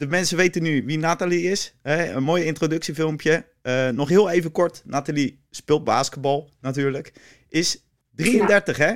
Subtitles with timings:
[0.00, 1.74] de mensen weten nu wie Nathalie is.
[1.82, 2.12] Hè?
[2.12, 3.46] Een mooi introductiefilmpje.
[3.62, 4.82] Uh, nog heel even kort.
[4.84, 7.12] Nathalie speelt basketbal natuurlijk.
[7.48, 7.84] Is
[8.14, 8.84] 33, ja.
[8.84, 8.94] hè?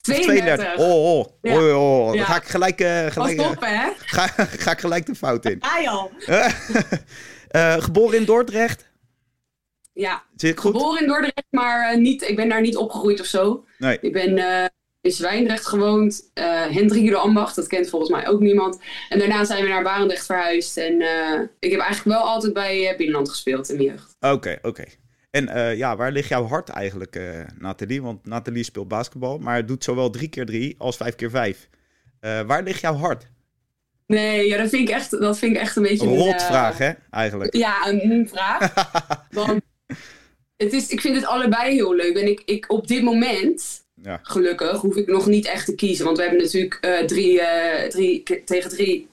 [0.00, 0.76] 32.
[0.76, 1.56] Oh, oh, ja.
[1.56, 2.14] oh, oh.
[2.14, 2.24] Ja.
[2.24, 2.80] ga ik gelijk...
[2.80, 3.90] Uh, gelijk op, hè?
[3.98, 4.26] Ga,
[4.64, 5.60] ga ik gelijk de fout in.
[5.60, 6.12] Ja, joh.
[7.52, 8.90] uh, geboren in Dordrecht?
[9.92, 10.72] Ja, Zit goed?
[10.72, 13.64] geboren in Dordrecht, maar niet, ik ben daar niet opgegroeid of zo.
[13.78, 13.98] Nee.
[14.00, 14.38] Ik ben
[15.02, 16.30] in Zwijndrecht gewoond.
[16.34, 18.80] Uh, Hendrik de Ambacht, dat kent volgens mij ook niemand.
[19.08, 20.76] En daarna zijn we naar Barendrecht verhuisd.
[20.76, 24.16] En uh, ik heb eigenlijk wel altijd bij uh, Binnenland gespeeld in mijn jeugd.
[24.20, 24.68] Oké, okay, oké.
[24.68, 24.88] Okay.
[25.30, 27.20] En ja, waar ligt jouw hart eigenlijk,
[27.58, 28.02] Nathalie?
[28.02, 31.68] Want Nathalie speelt basketbal, maar doet zowel 3 keer 3 als 5 keer 5
[32.20, 33.28] waar ligt jouw hart?
[34.06, 36.06] Nee, ja, dat, vind ik echt, dat vind ik echt een beetje...
[36.06, 37.56] Een rotvraag, hè, eigenlijk?
[37.56, 38.72] Ja, een vraag.
[39.30, 39.60] Want
[40.56, 42.16] het is, ik vind het allebei heel leuk.
[42.16, 44.20] En ik, ik op dit moment ja.
[44.22, 46.04] Gelukkig hoef ik nog niet echt te kiezen.
[46.04, 49.08] Want we hebben natuurlijk uh, drie, uh, drie tegen drie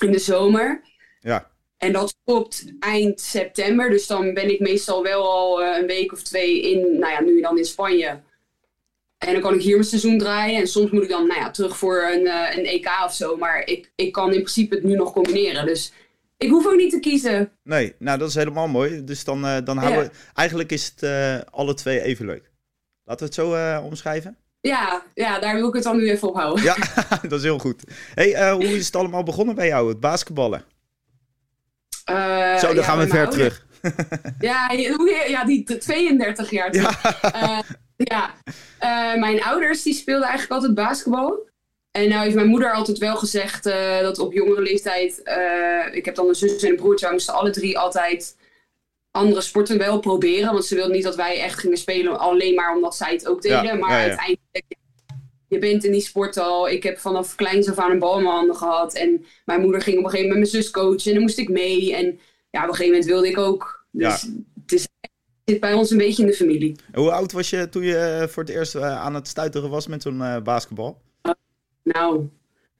[0.00, 0.80] in de zomer.
[1.20, 1.50] Ja.
[1.76, 3.90] En dat stopt eind september.
[3.90, 7.20] Dus dan ben ik meestal wel al uh, een week of twee in, nou ja,
[7.20, 8.20] nu dan in Spanje.
[9.18, 10.60] En dan kan ik hier mijn seizoen draaien.
[10.60, 12.26] En soms moet ik dan nou ja, terug voor een,
[12.58, 13.36] een EK of zo.
[13.36, 15.66] Maar ik, ik kan in principe het nu nog combineren.
[15.66, 15.92] Dus
[16.36, 17.52] ik hoef ook niet te kiezen.
[17.62, 19.04] Nee, nou dat is helemaal mooi.
[19.04, 20.10] Dus dan, dan houden we...
[20.34, 21.10] Eigenlijk is het
[21.50, 22.47] alle twee even leuk.
[23.08, 24.36] Laten we het zo uh, omschrijven?
[24.60, 26.64] Ja, ja, daar wil ik het dan nu even op houden.
[26.64, 26.76] Ja,
[27.28, 27.82] dat is heel goed.
[28.14, 30.64] Hey, uh, hoe is het allemaal begonnen bij jou, het basketballen?
[32.10, 33.66] Uh, zo, dan ja, gaan we ver terug.
[34.38, 34.72] ja,
[35.26, 37.02] ja, die 32 jaar terug.
[37.96, 38.34] Ja,
[38.80, 39.16] ja.
[39.16, 41.48] mijn ouders die speelden eigenlijk altijd basketbal.
[41.90, 43.64] En nou heeft mijn moeder altijd wel gezegd
[44.00, 45.18] dat op jongere leeftijd...
[45.92, 48.36] ik heb dan een zus en een broertje, we moesten alle drie altijd
[49.10, 50.52] andere sporten wel proberen.
[50.52, 53.42] Want ze wilden niet dat wij echt gingen spelen alleen maar omdat zij het ook
[53.42, 53.64] deden.
[53.64, 54.02] Ja, maar ja, ja.
[54.02, 54.76] uiteindelijk,
[55.48, 56.68] je bent in die sport al.
[56.68, 58.94] Ik heb vanaf kleins af aan een bal in mijn handen gehad.
[58.94, 61.06] En mijn moeder ging op een gegeven moment mijn zus coachen.
[61.06, 61.94] En dan moest ik mee.
[61.94, 62.20] En
[62.50, 63.86] ja, op een gegeven moment wilde ik ook.
[63.90, 64.22] Dus
[64.62, 65.10] het, is, het
[65.44, 66.76] zit bij ons een beetje in de familie.
[66.92, 70.02] Hoe oud was je toen je voor het eerst uh, aan het stuiteren was met
[70.02, 71.00] zo'n uh, basketbal?
[71.22, 71.32] Uh,
[71.82, 72.28] nou,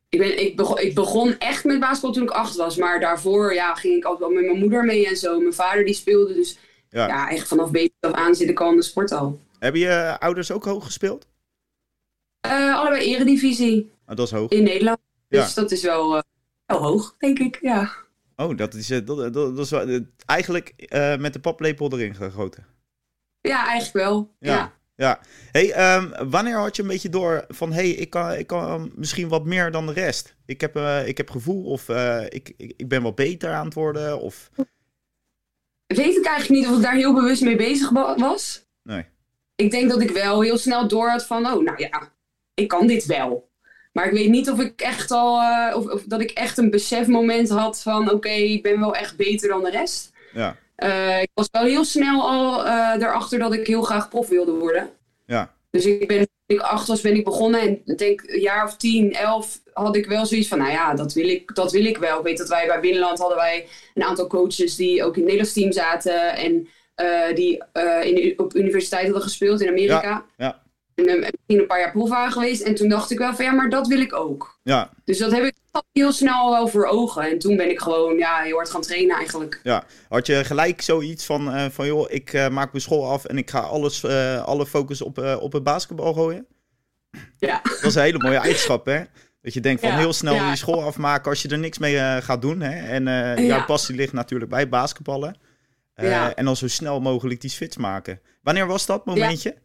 [0.09, 2.77] ik, ben, ik, begon, ik begon echt met basketbal toen ik acht was.
[2.77, 5.41] Maar daarvoor ja, ging ik altijd wel met mijn moeder mee en zo.
[5.41, 6.35] Mijn vader die speelde.
[6.35, 6.59] Dus
[6.89, 9.41] ja, ja echt vanaf beetje af aan zit ik al in de sport al.
[9.59, 11.27] Hebben je ouders ook hoog gespeeld?
[12.47, 13.93] Uh, allebei eredivisie.
[14.07, 14.51] Oh, dat is hoog.
[14.51, 14.99] In Nederland.
[15.29, 15.61] Dus Ja.
[15.61, 16.23] dat is wel, uh,
[16.67, 17.59] wel hoog, denk ik.
[17.61, 17.91] Ja.
[18.37, 22.67] Oh, dat is, dat, dat, dat is wel, eigenlijk uh, met de paplepel erin gegoten.
[23.41, 24.35] Ja, eigenlijk wel.
[24.39, 24.55] Ja.
[24.55, 24.73] ja.
[24.99, 25.21] Ja.
[25.53, 27.73] Hey, um, wanneer had je een beetje door van...
[27.73, 30.35] hé, hey, ik, kan, ik kan misschien wat meer dan de rest?
[30.47, 33.65] Ik heb, uh, ik heb gevoel of uh, ik, ik, ik ben wat beter aan
[33.65, 34.21] het worden?
[34.21, 34.51] Of...
[35.87, 38.67] Weet ik eigenlijk niet of ik daar heel bewust mee bezig was.
[38.83, 39.05] Nee.
[39.55, 41.47] Ik denk dat ik wel heel snel door had van...
[41.47, 42.13] oh, nou ja,
[42.55, 43.51] ik kan dit wel.
[43.93, 45.41] Maar ik weet niet of ik echt al...
[45.41, 48.03] Uh, of, of, dat ik echt een besefmoment had van...
[48.03, 50.13] oké, okay, ik ben wel echt beter dan de rest.
[50.33, 50.57] Ja.
[50.85, 54.53] Uh, ik was wel heel snel al uh, erachter dat ik heel graag prof wilde
[54.53, 54.91] worden.
[55.27, 55.55] Ja.
[55.71, 57.61] Dus ik ben, ik acht was, ben ik begonnen.
[57.61, 60.95] En ik denk een jaar of tien, elf had ik wel zoiets van, nou ja,
[60.95, 62.19] dat wil ik, dat wil ik wel.
[62.19, 65.31] Ik weet dat wij bij Binnenland hadden wij een aantal coaches die ook in het
[65.31, 66.37] Nederlands team zaten.
[66.37, 67.63] En uh, die
[68.03, 70.11] in, op universiteit hadden gespeeld in Amerika.
[70.11, 70.25] Ja.
[70.37, 70.63] ja.
[71.07, 72.63] En misschien een paar jaar proef waren geweest.
[72.63, 74.59] En toen dacht ik wel van, ja, maar dat wil ik ook.
[74.63, 74.91] Ja.
[75.05, 75.55] Dus dat heb ik
[75.93, 77.23] heel snel wel voor ogen.
[77.23, 79.61] En toen ben ik gewoon ja, heel hard gaan trainen eigenlijk.
[79.63, 79.85] Ja.
[80.09, 83.39] Had je gelijk zoiets van, uh, van joh, ik uh, maak mijn school af en
[83.39, 86.47] ik ga alles, uh, alle focus op, op het basketbal gooien?
[87.39, 87.61] Ja.
[87.63, 89.03] Dat is een hele mooie eigenschap, hè?
[89.43, 90.51] Dat je denkt van Ja, heel snel ja.
[90.51, 92.61] je school afmaken als je er niks mee gaat doen.
[92.61, 92.89] Hè?
[92.89, 95.37] En jouw passie ligt natuurlijk bij basketballen.
[95.95, 98.21] En dan zo snel mogelijk die switch maken.
[98.43, 99.57] Wanneer was dat momentje?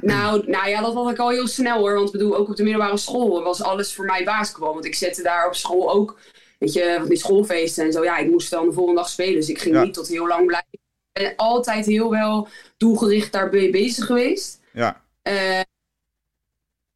[0.00, 1.94] Nou, nou ja, dat had ik al heel snel hoor.
[1.94, 4.72] Want bedoel, ook op de middelbare school was alles voor mij basketbal.
[4.72, 6.18] Want ik zette daar op school ook,
[6.58, 8.04] weet je, van die schoolfeesten en zo.
[8.04, 9.34] Ja, ik moest dan de volgende dag spelen.
[9.34, 9.82] Dus ik ging Ja.
[9.82, 10.68] niet tot heel lang blijven.
[10.72, 10.80] Ik
[11.12, 14.60] ben altijd heel wel doelgericht daarbij bezig geweest.
[14.72, 15.02] Ja.
[15.22, 15.60] Eh,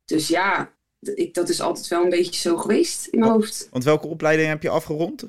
[0.04, 0.72] dus ja,
[1.14, 3.68] ik, dat is altijd wel een beetje zo geweest in mijn hoofd.
[3.70, 5.24] Want welke opleiding heb je afgerond?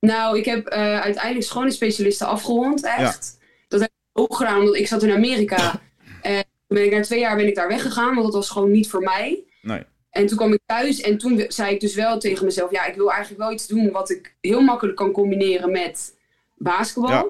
[0.00, 3.38] Nou, ik heb eh, uiteindelijk schoonheidsspecialisten afgerond, echt.
[3.68, 5.80] Dat heb ik ook gedaan, omdat ik zat in Amerika.
[6.22, 8.88] en ben ik na twee jaar ben ik daar weggegaan, want dat was gewoon niet
[8.90, 9.44] voor mij.
[9.62, 9.82] Nee.
[10.10, 12.70] En toen kwam ik thuis en toen zei ik dus wel tegen mezelf...
[12.70, 16.16] ja, ik wil eigenlijk wel iets doen wat ik heel makkelijk kan combineren met
[16.56, 17.10] basketbal.
[17.10, 17.24] Ja.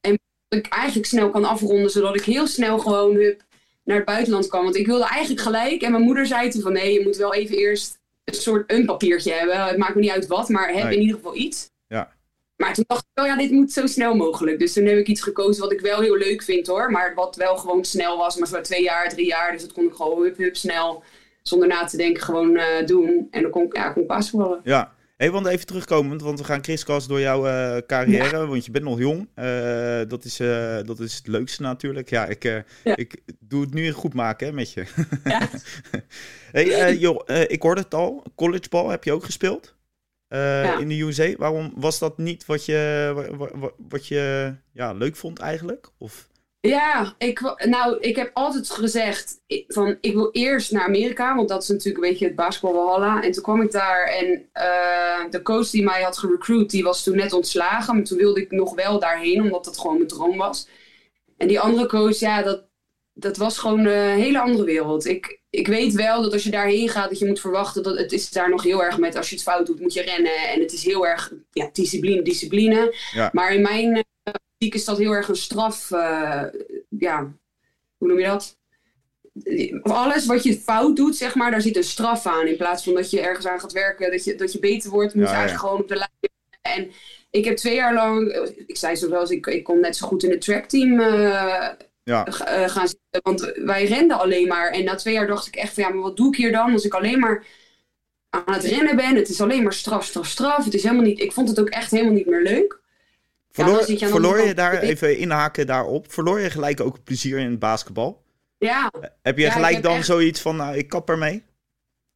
[0.00, 3.42] En dat ik eigenlijk snel kan afronden, zodat ik heel snel gewoon hup,
[3.84, 4.62] naar het buitenland kwam.
[4.64, 5.82] Want ik wilde eigenlijk gelijk.
[5.82, 8.84] En mijn moeder zei toen van nee, je moet wel even eerst een soort een
[8.84, 9.66] papiertje hebben.
[9.66, 10.94] Het maakt me niet uit wat, maar heb Nee.
[10.94, 11.69] in ieder geval iets.
[12.60, 14.58] Maar toen dacht ik wel, ja, dit moet zo snel mogelijk.
[14.58, 16.90] Dus toen heb ik iets gekozen wat ik wel heel leuk vind hoor.
[16.90, 18.36] Maar wat wel gewoon snel was.
[18.36, 19.52] Maar zo twee jaar, drie jaar.
[19.52, 21.02] Dus dat kon ik gewoon hup, hup, snel.
[21.42, 23.28] Zonder na te denken gewoon eh, doen.
[23.30, 24.60] En dan kon ik, ja, kon ik basketballen.
[24.64, 24.94] Ja.
[25.16, 28.84] Hey, want even terugkomend, want we gaan kriskast door jouw uh, carrière, want je bent
[28.84, 29.28] nog jong.
[29.36, 32.10] Uh, dat, is, uh, dat is het leukste natuurlijk.
[32.10, 32.96] Ja, ik, ja.
[32.96, 34.84] ik doe het nu goed maken hè, met je.
[35.24, 35.48] Ja.
[36.52, 39.74] hey, joh, ik hoorde het al, collegebal heb je ook gespeeld
[40.36, 40.78] ja.
[40.78, 41.34] in de USA.
[41.36, 45.88] Waarom was dat niet wat je, wat, je ja, leuk vond eigenlijk?
[45.98, 46.28] Of...
[46.60, 51.62] Ja, ik, nou, ik heb altijd gezegd van ik wil eerst naar Amerika, want dat
[51.62, 53.22] is natuurlijk een beetje het basketbalwalhalla.
[53.22, 57.02] En toen kwam ik daar en uh, de coach die mij had gerecruit, die was
[57.02, 57.94] toen net ontslagen.
[57.94, 60.68] Maar toen wilde ik nog wel daarheen, omdat dat gewoon mijn droom was.
[61.36, 62.68] En die andere coach, ja, dat,
[63.12, 65.06] dat was gewoon een hele andere wereld.
[65.06, 68.12] Ik, ik weet wel dat als je daarheen gaat, dat je moet verwachten dat het
[68.12, 70.36] is daar nog heel erg met als je het fout doet, moet je rennen.
[70.36, 72.94] En het is heel erg ja, discipline, discipline.
[73.12, 73.30] Ja.
[73.32, 74.04] Maar in mijn
[74.58, 75.90] is dat heel erg een straf.
[75.90, 76.44] Uh,
[76.88, 77.32] ja,
[77.96, 78.58] hoe noem je dat?
[79.82, 82.46] Alles wat je fout doet, zeg maar, daar zit een straf aan.
[82.46, 85.14] In plaats van dat je ergens aan gaat werken, dat je, dat je beter wordt,
[85.14, 86.10] moet je eigenlijk gewoon op de lijn.
[86.62, 86.90] En
[87.30, 88.32] ik heb twee jaar lang,
[88.66, 91.68] ik zei zo wel eens, ik, ik kon net zo goed in het trackteam uh,
[92.10, 92.26] ja.
[92.26, 93.20] uh, gaan zitten.
[93.22, 94.70] Want wij renden alleen maar.
[94.70, 96.72] En na twee jaar dacht ik echt van ja, maar wat doe ik hier dan?
[96.72, 97.44] Als ik alleen maar
[98.30, 100.64] aan het rennen ben, het is alleen maar straf, straf, straf.
[100.64, 102.78] Het is helemaal niet, ik vond het ook echt helemaal niet meer leuk.
[103.52, 107.58] Verloor, je, verloor je daar, even inhaken daarop, verloor je gelijk ook plezier in het
[107.58, 108.22] basketbal?
[108.58, 108.92] Ja.
[109.22, 111.42] Heb je gelijk dan zoiets van, nou, ik kap ermee?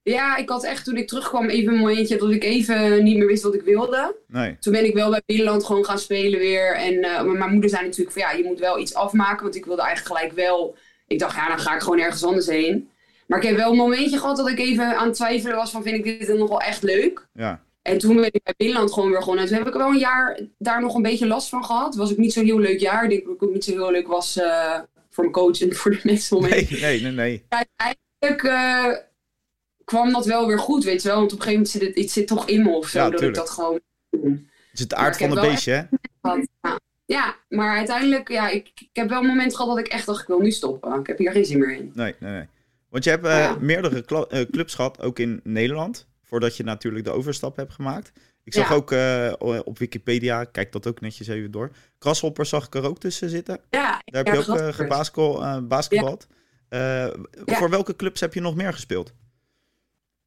[0.05, 3.27] Ja, ik had echt toen ik terugkwam even een momentje dat ik even niet meer
[3.27, 4.17] wist wat ik wilde.
[4.27, 4.57] Nee.
[4.61, 6.77] Toen ben ik wel bij Nederland gewoon gaan spelen weer.
[6.77, 9.43] En uh, mijn moeder zei natuurlijk van ja, je moet wel iets afmaken.
[9.43, 10.77] Want ik wilde eigenlijk gelijk wel...
[11.07, 12.91] Ik dacht ja, dan ga ik gewoon ergens anders heen.
[13.27, 15.83] Maar ik heb wel een momentje gehad dat ik even aan het twijfelen was van
[15.83, 17.27] vind ik dit nog wel echt leuk.
[17.33, 17.63] Ja.
[17.83, 19.43] En toen ben ik bij Binnenland gewoon weer begonnen.
[19.43, 21.95] En toen heb ik wel een jaar daar nog een beetje last van gehad.
[21.95, 23.05] Was ik niet zo'n heel leuk jaar.
[23.05, 24.79] Ik denk dat ik ook niet zo heel leuk was uh,
[25.11, 27.13] voor mijn coach en voor de mensen om Nee, nee, nee.
[27.13, 27.45] nee.
[27.49, 28.97] Uiteindelijk uh,
[29.85, 31.19] kwam dat wel weer goed, weet je wel.
[31.19, 32.99] Want op een gegeven moment zit het zit toch in me of zo.
[32.99, 34.51] Ja, dat ik dat gewoon doen.
[34.71, 35.83] Het is het aard van het beestje, hè?
[37.07, 40.21] Ja, maar uiteindelijk, ja, ik, ik heb wel een moment gehad dat ik echt dacht,
[40.21, 41.01] ik wil nu stoppen.
[41.01, 41.91] Ik heb hier geen zin meer in.
[41.95, 42.47] Nee, nee, nee.
[42.89, 44.05] Want je hebt uh, meerdere
[44.51, 48.13] clubs gehad, ook in Nederland voordat je natuurlijk de overstap hebt gemaakt.
[48.45, 49.33] Ik zag ook uh,
[49.65, 51.71] op Wikipedia, kijk dat ook netjes even door.
[51.99, 53.61] Krashopper zag ik er ook tussen zitten.
[53.71, 56.27] Ja, Daar heb je ook uh, gebaskel, uh, basketbald.
[57.47, 59.13] Voor welke clubs heb je nog meer gespeeld?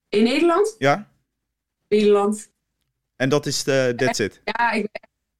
[0.10, 0.76] In Nederland?
[0.78, 1.12] Ja.
[1.90, 2.50] Nederland.
[3.16, 4.42] En dat is de that's it?
[4.44, 4.88] Ja, ik,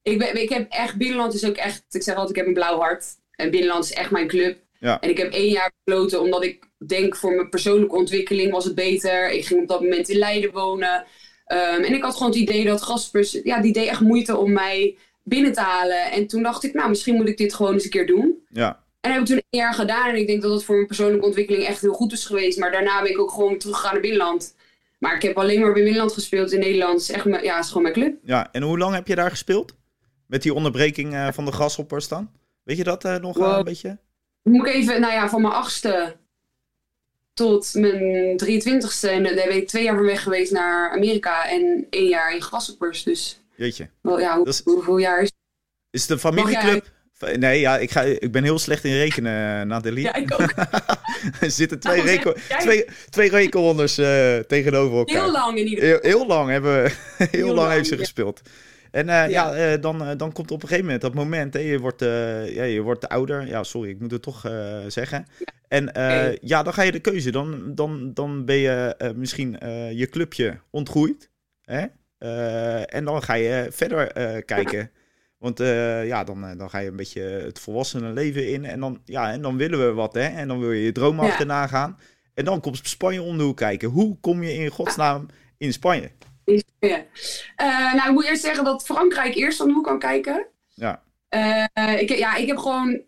[0.02, 2.54] ik, ben, ik heb echt, Binnenland is ook echt, ik zeg altijd, ik heb een
[2.54, 3.06] blauw hart.
[3.32, 4.58] En Binnenland is echt mijn club.
[4.80, 5.00] Ja.
[5.00, 8.76] En ik heb één jaar besloten, omdat ik denk voor mijn persoonlijke ontwikkeling was het
[8.76, 9.32] beter.
[9.32, 11.06] Ik ging op dat moment in Leiden wonen.
[11.46, 14.52] Ehm, en ik had gewoon het idee dat Gaspers, ja, die deed echt moeite om
[14.52, 16.12] mij binnen te halen.
[16.12, 18.46] En toen dacht ik, nou, misschien moet ik dit gewoon eens een keer doen.
[18.50, 18.84] Ja.
[19.02, 20.10] En heb ik toen een jaar gedaan.
[20.10, 22.60] En ik denk dat dat voor mijn persoonlijke ontwikkeling echt heel goed is geweest.
[22.60, 24.56] Maar daarna ben ik ook gewoon teruggegaan naar binnenland.
[24.98, 27.00] Maar ik heb alleen maar bij binnenland gespeeld in Nederland.
[27.00, 28.18] is echt, ja, is gewoon mijn club.
[28.24, 29.76] Ja, en hoe lang heb je daar gespeeld?
[30.28, 32.32] Met die onderbreking uh, van de Grasshoppers dan?
[32.64, 33.58] Weet je dat uh, nog wow.
[33.58, 33.98] een beetje?
[34.44, 36.16] Moet ik even, nou ja, van mijn achtste
[37.34, 39.10] tot mijn 23ste.
[39.10, 42.42] En daar ben ik twee jaar van weg geweest naar Amerika en één jaar in
[42.42, 43.04] Grasshoppers.
[43.04, 43.42] Dus.
[43.56, 43.90] Jeetje.
[44.02, 45.32] Wel, ja, hoe, hoeveel jaar is
[45.90, 46.96] Is het een familieclub?
[47.20, 50.04] Nee, ja, ik, ga, ik ben heel slecht in rekenen, Nathalie.
[50.04, 50.54] Ja, ik ook.
[51.42, 53.30] er zitten twee, reken, twee, twee
[54.00, 55.24] uh, tegenover elkaar.
[55.24, 56.00] Heel lang in ieder geval.
[56.02, 56.84] Heel, heel lang, hebben,
[57.18, 58.42] heel, heel lang, lang heeft ze gespeeld.
[58.92, 61.60] En uh, ja, ja uh, dan, dan komt op een gegeven moment dat moment, hè,
[61.60, 62.02] je, wordt,
[62.54, 63.48] ja, je wordt ouder.
[63.48, 64.52] Ja, sorry, ik moet het toch
[64.88, 65.28] zeggen.
[65.38, 65.46] Ja.
[65.68, 66.38] En okay.
[66.42, 67.32] ja, dan ga je de keuze.
[67.32, 69.58] Dan, dan, dan ben je misschien
[69.94, 71.30] je clubje ontgroeid.
[71.64, 71.86] Hè?
[72.86, 74.92] en dan ga je verder kijken.
[75.40, 75.46] Ja.
[75.46, 75.58] Want
[76.08, 78.66] ja, dan, dan ga je een beetje het volwassene leven in.
[78.66, 80.28] En dan, ja, en dan willen we wat, hè.
[80.28, 82.00] En dan wil je je droom achterna gaan.
[82.34, 83.90] En dan komt Spanje om de hoek kijken.
[83.90, 85.26] Hoe kom je in godsnaam
[85.58, 86.12] in Spanje?
[86.80, 87.06] Ja.
[87.62, 90.48] Uh, nou, ik moet eerst zeggen dat Frankrijk eerst van hoe kan kijken.
[90.74, 91.04] Ja.
[91.36, 93.02] Uh, ik, ja, ik heb gewoon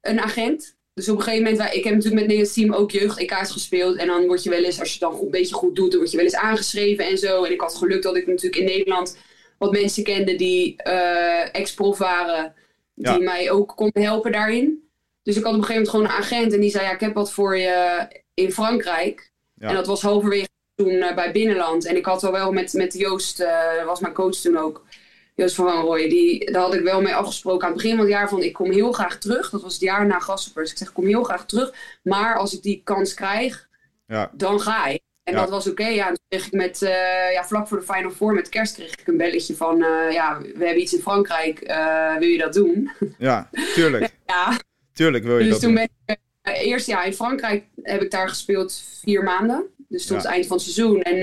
[0.00, 0.76] een agent.
[0.94, 3.96] Dus op een gegeven moment, ik heb natuurlijk met Nederlands team ook jeugd-EK's gespeeld.
[3.96, 5.98] En dan word je wel eens, als je het dan een beetje goed doet, dan
[5.98, 7.44] word je wel eens aangeschreven en zo.
[7.44, 9.18] En ik had geluk dat ik natuurlijk in Nederland
[9.58, 12.54] wat mensen kende die uh, ex-prof waren.
[12.94, 13.18] Die ja.
[13.18, 14.88] mij ook konden helpen daarin.
[15.22, 16.52] Dus ik had op een gegeven moment gewoon een agent.
[16.52, 19.32] En die zei, ja, ik heb wat voor je in Frankrijk.
[19.54, 19.68] Ja.
[19.68, 21.86] En dat was halverwege toen uh, bij Binnenland.
[21.86, 24.84] En ik had wel wel met, met Joost, uh, was mijn coach toen ook,
[25.34, 28.14] Joost van Rooij, die, daar had ik wel mee afgesproken aan het begin van het
[28.14, 29.50] jaar van ik kom heel graag terug.
[29.50, 30.70] Dat was het jaar na Gassenpers.
[30.70, 33.68] Ik zeg ik kom heel graag terug, maar als ik die kans krijg,
[34.06, 34.30] ja.
[34.32, 35.02] dan ga ik.
[35.24, 35.40] En ja.
[35.40, 35.82] dat was oké.
[35.82, 35.94] Okay.
[35.94, 38.92] Ja, toen kreeg ik met, uh, ja, vlak voor de Final Four met kerst kreeg
[38.92, 39.78] ik een belletje van,
[40.10, 41.58] ja, we hebben iets in Frankrijk,
[42.18, 42.90] wil je dat doen?
[43.18, 44.10] Ja, tuurlijk.
[44.26, 44.58] ja.
[44.92, 45.88] Tuurlijk wil je dus dat toen doen.
[46.04, 49.64] Ben ik, eerst ja, in Frankrijk heb ik daar gespeeld vier maanden.
[49.88, 51.02] Dus tot het eind van het seizoen.
[51.02, 51.16] En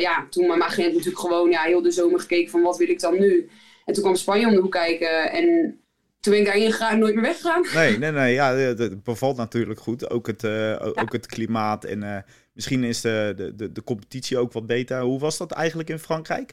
[0.00, 3.00] ja, toen mijn agent natuurlijk gewoon ja, heel de zomer gekeken van wat wil ik
[3.00, 3.50] dan nu.
[3.84, 5.30] En toen kwam Spanje om de hoek kijken.
[5.30, 5.78] En
[6.20, 7.64] toen ben ik daarin gegaan nooit meer weggegaan.
[7.74, 8.34] Nee, nee, nee.
[8.34, 10.10] Ja, het bevalt natuurlijk goed.
[10.10, 11.84] Ook het, uh, ook het klimaat.
[11.84, 12.16] En uh,
[12.58, 15.00] misschien is de, de, de, de competitie ook wat beter.
[15.00, 16.52] Hoe was dat eigenlijk in Frankrijk?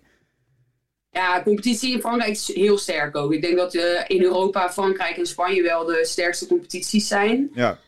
[1.10, 3.34] Ja, competitie in Frankrijk is heel sterk ook.
[3.34, 7.52] Ik denk dat uh, in Europa, Frankrijk en Spanje wel de sterkste competities zijn.
[7.54, 7.80] Ja.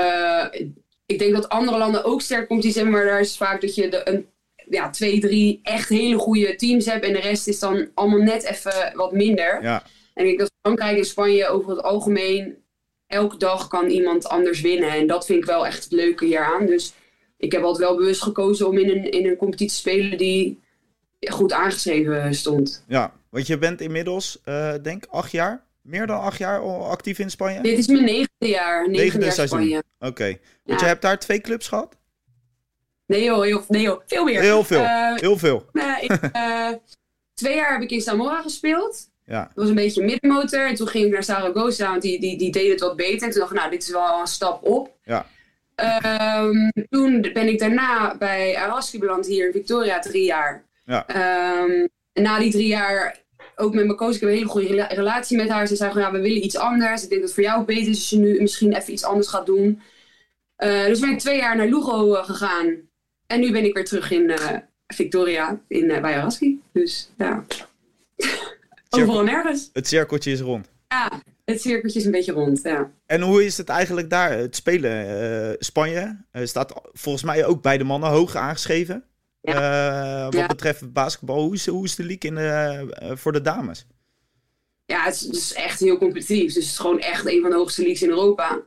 [0.00, 0.68] Uh,
[1.06, 3.88] ik denk dat andere landen ook sterk competities hebben, maar daar is vaak dat je
[3.88, 4.26] de, een,
[4.68, 8.44] ja, twee, drie echt hele goede teams hebt en de rest is dan allemaal net
[8.44, 9.62] even wat minder.
[9.62, 9.82] Ja.
[10.14, 12.56] En ik denk dat Frankrijk en Spanje over het algemeen
[13.06, 14.90] elke dag kan iemand anders winnen.
[14.90, 16.66] En dat vind ik wel echt het leuke hieraan.
[16.66, 16.92] Dus
[17.40, 20.60] ik heb altijd wel bewust gekozen om in een, in een competitie te spelen die
[21.20, 22.84] goed aangeschreven stond.
[22.88, 27.30] Ja, want je bent inmiddels, uh, denk acht jaar, meer dan acht jaar actief in
[27.30, 27.62] Spanje?
[27.62, 29.58] Dit is mijn negende jaar, negende, negende jaar seizoen.
[29.58, 29.82] Spanje.
[29.98, 30.40] Oké, okay.
[30.64, 31.96] want je hebt daar twee clubs gehad?
[33.06, 34.40] Nee joh, heel, nee joh veel meer.
[34.40, 35.66] Heel veel, uh, heel veel.
[35.72, 36.18] Uh, ik,
[37.34, 39.08] twee jaar heb ik in Zamora gespeeld.
[39.24, 39.42] Ja.
[39.42, 40.66] Dat was een beetje middenmotor.
[40.66, 43.26] En toen ging ik naar Zaragoza, want die, die, die deed het wat beter.
[43.26, 44.96] En toen dacht ik, nou, dit is wel een stap op.
[45.04, 45.26] Ja.
[45.82, 50.64] Um, toen ben ik daarna bij Araski beland hier in Victoria drie jaar.
[50.84, 51.06] Ja.
[51.62, 53.18] Um, en na die drie jaar,
[53.56, 55.66] ook met mijn coach, ik heb een hele goede relatie met haar.
[55.66, 57.02] Ze zei gewoon, ja, we willen iets anders.
[57.02, 59.28] Ik denk dat het voor jou beter is als je nu misschien even iets anders
[59.28, 59.82] gaat doen.
[60.58, 62.76] Uh, dus ben ik twee jaar naar Lugo uh, gegaan.
[63.26, 64.56] En nu ben ik weer terug in uh,
[64.86, 66.60] Victoria, in, bij Araski.
[66.72, 67.44] Dus ja,
[68.90, 69.70] overal nergens.
[69.72, 70.70] Het cirkeltje is rond.
[70.88, 72.92] Ja, het cirkeltje is een beetje rond, ja.
[73.06, 75.56] En hoe is het eigenlijk daar, het spelen?
[75.58, 79.04] Spanje staat volgens mij ook bij de mannen hoog aangeschreven.
[79.40, 80.18] Ja.
[80.18, 80.46] Uh, wat ja.
[80.46, 83.86] betreft basketbal, hoe is, hoe is de league in de, uh, voor de dames?
[84.86, 86.44] Ja, het is, het is, echt heel competitief.
[86.44, 88.62] Dus het is gewoon echt een van de hoogste leagues in Europa.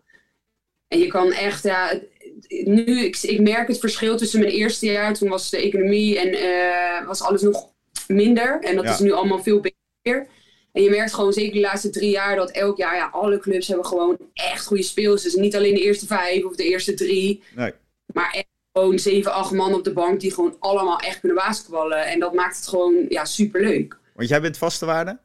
[0.88, 2.00] En je kan echt, ja,
[2.48, 6.34] nu, ik, ik merk het verschil tussen mijn eerste jaar, toen was de economie en
[6.34, 7.70] uh, was alles nog
[8.08, 8.62] minder.
[8.62, 8.94] En dat Ja.
[8.94, 10.28] is nu allemaal veel beter.
[10.74, 13.68] En je merkt gewoon zeker de laatste drie jaar dat elk jaar, ja, alle clubs
[13.68, 15.24] hebben gewoon echt goede speels.
[15.24, 17.72] Dus niet alleen de eerste vijf of de eerste drie, Nee.
[18.14, 22.06] maar echt gewoon zeven, acht man op de bank die gewoon allemaal echt kunnen basketballen.
[22.06, 23.98] En dat maakt het gewoon, ja, superleuk.
[24.14, 25.20] Want jij bent vaste waarde?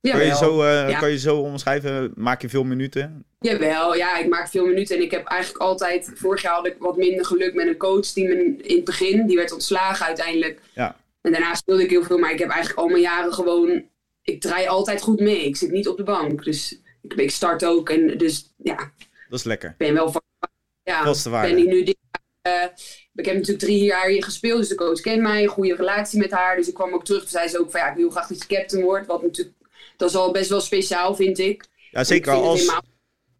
[0.00, 0.98] Ja, Kan je, zo, eh, Ja.
[0.98, 2.12] kan je zo omschrijven?
[2.14, 3.24] Maak je veel minuten?
[3.40, 6.10] Jawel, ja, ik maak veel minuten en ik heb eigenlijk altijd...
[6.14, 9.26] Vorig jaar had ik wat minder geluk met een coach die me in het begin...
[9.26, 10.60] Die werd ontslagen uiteindelijk.
[10.74, 10.96] Ja.
[11.20, 13.84] En daarna speelde ik heel veel, maar ik heb eigenlijk al mijn jaren gewoon...
[14.26, 15.44] Ik draai altijd goed mee.
[15.44, 16.44] Ik zit niet op de bank.
[16.44, 18.92] Dus ik, ik start ook en dus ja,
[19.28, 19.70] Dat is lekker.
[19.70, 20.22] ik ben wel van...
[20.82, 21.54] Ja, Vaste waarde.
[21.54, 21.96] ben ik nu dit
[22.42, 22.62] eh,
[23.14, 26.18] ik heb natuurlijk drie jaar hier gespeeld, dus de coach kent mij, een goede relatie
[26.18, 26.56] met haar.
[26.56, 28.38] Dus ik kwam ook terug, toen zei ze ook van ja, ik wil graag dat
[28.48, 29.06] je captain wordt.
[29.06, 29.56] Wat natuurlijk,
[29.96, 31.64] dat is al best wel speciaal, vind ik.
[31.90, 32.82] Ja, zeker Ik als, helemaal-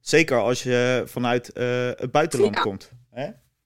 [0.00, 2.60] zeker als je vanuit eh, het buitenland Ja.
[2.60, 2.90] komt.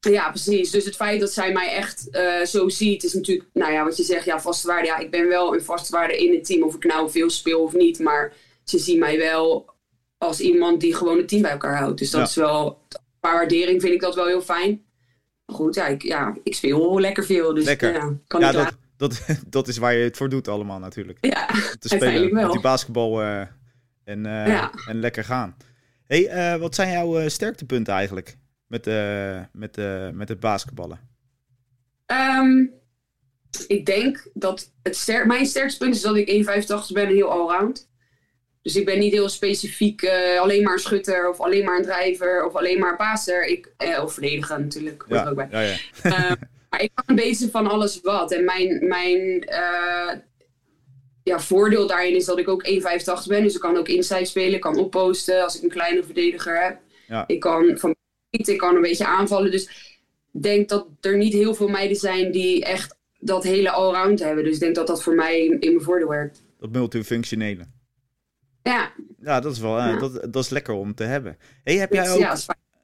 [0.01, 0.71] Ja, precies.
[0.71, 3.97] Dus het feit dat zij mij echt eh, zo ziet, is natuurlijk, nou ja, wat
[3.97, 4.87] je zegt, ja, vaste waarde.
[4.87, 7.63] Ja, ik ben wel een vaste waarde in het team, of ik nou veel speel
[7.63, 7.99] of niet.
[7.99, 8.33] Maar
[8.65, 9.71] ze zien mij wel
[10.19, 11.99] als iemand die gewoon het team bij elkaar houdt.
[11.99, 12.27] Dus dat Ja.
[12.27, 12.85] is wel,
[13.21, 14.83] qua waardering vind ik dat wel heel fijn.
[15.47, 17.55] Maar goed, ja, ik, ja, ik speel lekker veel.
[17.55, 17.93] Dus Lekker.
[17.93, 19.21] ja, kan Ja, niet dat, dat,
[19.57, 21.19] dat is waar je het voor doet allemaal natuurlijk.
[21.21, 21.47] Ja,
[21.79, 22.43] Te spelen wel.
[22.43, 23.41] met die basketbal eh,
[24.05, 24.71] en, eh, Ja.
[24.87, 25.57] en lekker gaan.
[26.07, 28.37] hey, wat zijn jouw sterktepunten eigenlijk
[28.71, 31.09] met, eh, met, eh, met het basketballen?
[32.07, 32.67] Ehm,
[33.67, 37.31] ik denk dat het ster mijn sterkste punt is dat ik 1,85 ben en heel
[37.31, 37.91] allround.
[38.63, 41.83] Dus ik ben niet heel specifiek eh, alleen maar een schutter of alleen maar een
[41.83, 43.47] drijver of alleen maar een passer.
[43.47, 45.05] Ik, eh, of verdediger natuurlijk.
[45.09, 45.49] hoort er ook bij.
[45.51, 45.77] ja, ja.
[46.03, 46.33] Eh,
[46.71, 48.33] maar ik kan een beetje van alles wat.
[48.33, 49.49] En mijn, mijn
[51.23, 53.43] ja, voordeel daarin is dat ik ook 1,85 ben.
[53.43, 56.79] Dus ik kan ook inside spelen, ik kan opposten als ik een kleine verdediger heb.
[57.27, 57.95] Ik kan van
[58.31, 59.51] ik kan een beetje aanvallen.
[59.51, 59.65] Dus
[60.33, 64.45] ik denk dat er niet heel veel meiden zijn die echt dat hele allround hebben.
[64.45, 66.43] Dus ik denk dat dat voor mij in mijn voordeel werkt.
[66.61, 67.65] Dat multifunctionele.
[68.63, 69.99] Ja, Ja, dat is wel eh, Ja.
[69.99, 71.37] dat, dat is lekker om te hebben.
[71.65, 72.37] Hey, heb jij ook, ja.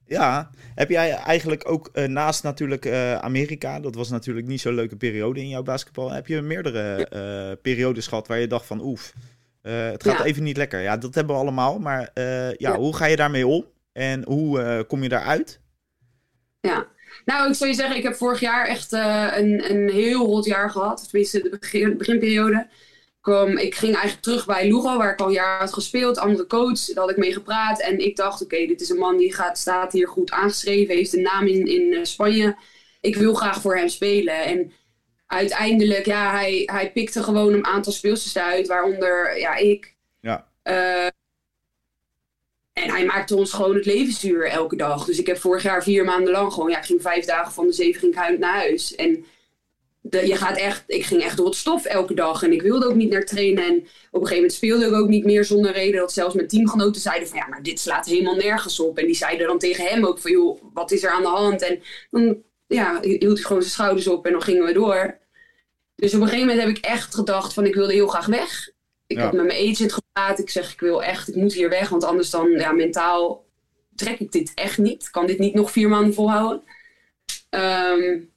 [0.08, 4.74] Ja, heb jij eigenlijk ook eh, naast natuurlijk eh, Amerika, dat was natuurlijk niet zo'n
[4.74, 9.12] leuke periode in jouw basketbal, heb je meerdere periodes gehad waar je dacht van oef,
[9.62, 10.24] het gaat Ja.
[10.24, 10.80] even niet lekker.
[10.80, 12.76] Ja, dat hebben we allemaal, maar ja, Ja.
[12.76, 13.64] hoe ga je daarmee om
[13.96, 15.60] en hoe eh, kom je daaruit?
[16.60, 16.86] Ja.
[17.24, 20.44] Nou, ik zou je zeggen, ik heb vorig jaar echt eh, een, een heel rot
[20.44, 21.08] jaar gehad.
[21.08, 22.68] Tenminste, de begin, beginperiode.
[23.20, 26.18] Kwam, ik ging eigenlijk terug bij Lugo, waar ik al een jaar had gespeeld.
[26.18, 27.80] Andere coach, daar had ik mee gepraat.
[27.80, 30.94] En ik dacht, oké, dit is een man die gaat, staat hier goed aangeschreven.
[30.94, 32.56] Heeft een naam in, in eh, Spanje.
[33.00, 34.44] Ik wil graag voor hem spelen.
[34.44, 34.72] En
[35.26, 38.66] uiteindelijk, ja, hij, hij pikte gewoon een aantal speelsters uit.
[38.66, 39.96] Waaronder, ja, ik.
[40.20, 40.48] Ja.
[42.82, 45.04] En hij maakte ons gewoon het leven zuur elke dag.
[45.04, 47.66] Dus ik heb vorig jaar vier maanden lang gewoon, ja, ik ging vijf dagen van
[47.66, 48.94] de zeven ging ik huilend naar huis.
[48.94, 49.24] En
[50.00, 52.42] de, je gaat echt, ik ging echt door het stof elke dag.
[52.42, 53.64] En ik wilde ook niet naar trainen.
[53.64, 53.82] En op
[54.20, 56.00] een gegeven moment speelde ik ook niet meer zonder reden.
[56.00, 58.98] Dat zelfs mijn teamgenoten zeiden van ja, maar dit slaat helemaal nergens op.
[58.98, 61.62] En die zeiden dan tegen hem ook van joh, wat is er aan de hand?
[61.62, 65.18] En dan ja, hield hij gewoon zijn schouders op en dan gingen we door.
[65.94, 68.74] Dus op een gegeven moment heb ik echt gedacht van ik wilde heel graag weg.
[69.06, 70.38] Ik heb met mijn agent gepraat.
[70.38, 71.88] Ik zeg ik wil echt, ik moet hier weg.
[71.88, 73.44] Want anders dan ja, mentaal
[73.94, 75.02] trek ik dit echt niet.
[75.02, 76.62] Ik kan dit niet nog vier maanden volhouden.
[77.50, 78.34] Um,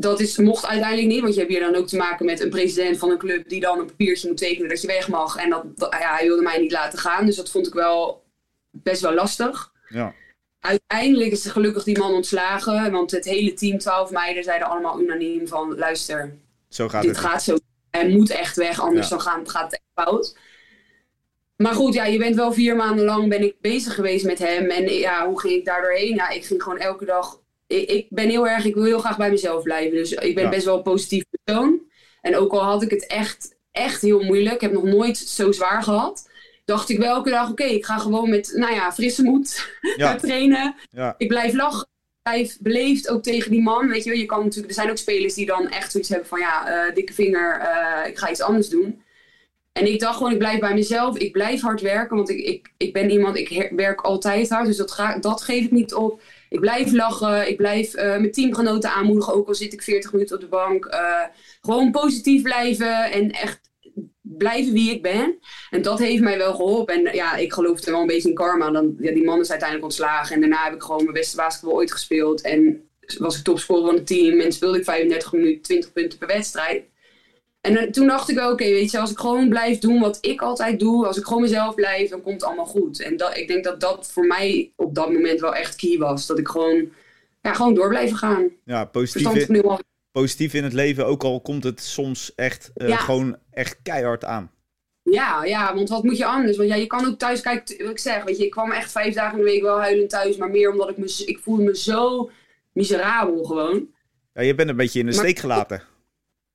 [0.00, 2.50] dat is, mocht uiteindelijk niet, want je hebt hier dan ook te maken met een
[2.50, 5.36] president van een club die dan een papiertje moet tekenen dat je weg mag.
[5.36, 8.24] En dat, ja, hij wilde mij niet laten gaan, dus dat vond ik wel
[8.70, 9.72] best wel lastig.
[9.88, 10.14] Ja.
[10.60, 15.00] Uiteindelijk is er gelukkig die man ontslagen, want het hele team, 12 meiden, zeiden allemaal
[15.00, 16.34] unaniem van luister,
[16.68, 17.56] zo gaat dit het gaat zo.
[17.90, 20.36] Hij moet echt weg, anders dan gaat, gaat het echt fout.
[21.56, 24.70] Maar goed, ja, je bent wel vier maanden lang ben ik bezig geweest met hem.
[24.70, 26.14] En ja, hoe ging ik daar doorheen?
[26.14, 27.40] Ja, ik ging gewoon elke dag
[27.76, 29.96] ik, ben heel erg, ik wil heel graag bij mezelf blijven.
[29.96, 31.80] Dus ik ben best wel een positief persoon.
[32.20, 35.52] En ook al had ik het echt, echt heel moeilijk, ik heb nog nooit zo
[35.52, 36.28] zwaar gehad.
[36.64, 40.14] Dacht ik wel elke dag, oké, ik ga gewoon met, nou ja, frisse moed ja.
[40.22, 40.74] trainen.
[40.90, 41.14] Ja.
[41.18, 41.88] Ik blijf lachen,
[42.30, 43.88] blijf beleefd ook tegen die man.
[43.88, 46.38] Weet je, je kan natuurlijk, er zijn ook spelers die dan echt zoiets hebben van,
[46.38, 49.02] ja, uh, dikke vinger, uh, ik ga iets anders doen.
[49.72, 51.18] En ik dacht gewoon, ik blijf bij mezelf.
[51.18, 54.66] Ik blijf hard werken, want ik, ik, ik ben iemand, ik werk altijd hard.
[54.66, 56.22] Dus dat, ga, dat geef ik niet op.
[56.48, 57.48] Ik blijf lachen.
[57.48, 60.96] Ik blijf uh, mijn teamgenoten aanmoedigen, ook al zit ik 40 minuten op de bank.
[61.60, 63.69] Gewoon positief blijven en echt
[64.38, 65.38] blijven wie ik ben.
[65.70, 66.94] En dat heeft mij wel geholpen.
[66.94, 68.70] En ja, ik geloof er wel een beetje in karma.
[68.70, 70.34] Dan, ja, die man is uiteindelijk ontslagen.
[70.34, 72.40] En daarna heb ik gewoon mijn beste basketbal ooit gespeeld.
[72.40, 74.40] En was ik topscorer van het team.
[74.40, 76.82] En speelde ik 35 minuten, 20 punten per wedstrijd.
[77.60, 80.42] En toen dacht ik wel, oké, weet je, als ik gewoon blijf doen wat ik
[80.42, 83.02] altijd doe, als ik gewoon mezelf blijf, dan komt het allemaal goed.
[83.02, 86.26] En dat, ik denk dat dat voor mij op dat moment wel echt key was.
[86.26, 86.88] Dat ik gewoon,
[87.42, 88.48] ja, gewoon door blijven gaan.
[88.64, 89.46] Ja, positief
[90.12, 94.50] positief in het leven, ook al komt het soms echt uh, gewoon echt keihard aan.
[95.02, 96.56] Ja, ja, want wat moet je anders?
[96.56, 98.92] Want ja, je kan ook thuis kijken, wat ik zeg, weet je, ik kwam echt
[98.92, 101.62] vijf dagen in de week wel huilend thuis, maar meer omdat ik me, ik voelde
[101.62, 102.30] me zo
[102.72, 103.88] miserabel gewoon.
[104.34, 105.82] Ja, je bent een beetje in de steek gelaten.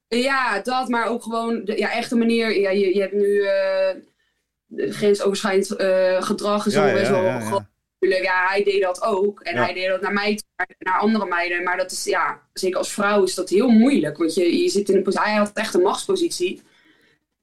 [0.08, 2.60] Ja, dat, maar ook gewoon de ja, echte manier.
[2.60, 7.66] Ja, je, je hebt nu uh, grensoverschrijdend uh, gedrag en zo best wel
[8.00, 9.40] ja, ja, hij deed dat ook.
[9.40, 10.40] En hij deed dat naar mij,
[10.78, 11.64] naar andere meiden.
[11.64, 14.18] Maar dat is, ja, zeker als vrouw is dat heel moeilijk.
[14.18, 16.62] Want je, je zit in een positie, hij had echt een machtspositie.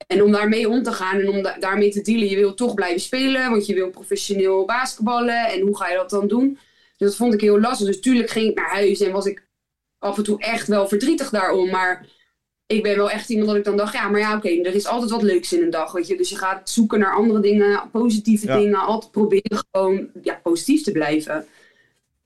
[0.07, 3.01] En om daarmee om te gaan en om daarmee te dealen, je wil toch blijven
[3.01, 3.51] spelen.
[3.51, 5.47] Want je wil professioneel basketballen.
[5.47, 6.59] En hoe ga je dat dan doen?
[6.97, 7.87] Dus dat vond ik heel lastig.
[7.87, 9.47] Dus tuurlijk ging ik naar huis en was ik
[9.99, 11.71] af en toe echt wel verdrietig daarom.
[11.71, 12.07] Maar
[12.73, 14.87] ik ben wel echt iemand dat ik dan dacht, ja, maar ja, oké, er is
[14.87, 16.17] altijd wat leuks in een dag, weet je.
[16.17, 20.93] Dus je gaat zoeken naar andere dingen, positieve dingen, altijd proberen gewoon ja, positief te
[20.93, 21.47] blijven.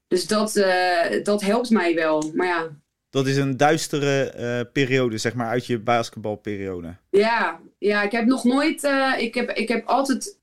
[0.09, 2.69] Dus dat, uh, dat helpt mij wel, maar ja.
[3.11, 6.97] Dat is een duistere uh, periode, zeg maar, uit je basketbalperiode.
[7.11, 10.39] Ja, ja ik heb nog nooit, uh, ik, heb, ik heb altijd,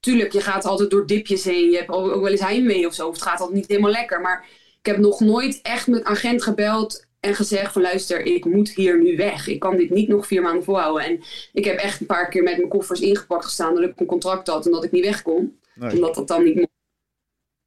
[0.00, 1.70] tuurlijk, je gaat altijd door dipjes heen.
[1.70, 3.90] Je hebt ook, ook wel eens heimwee of zo, of het gaat altijd niet helemaal
[3.90, 4.20] lekker.
[4.20, 4.46] Maar
[4.78, 9.02] ik heb nog nooit echt met agent gebeld en gezegd van luister, ik moet hier
[9.02, 9.46] nu weg.
[9.46, 11.04] Ik kan dit niet nog vier maanden volhouden.
[11.04, 11.20] En
[11.52, 14.48] ik heb echt een paar keer met mijn koffers ingepakt gestaan dat ik een contract
[14.48, 15.58] had en dat ik niet weg kon.
[15.80, 16.68] Omdat dat dan niet mocht.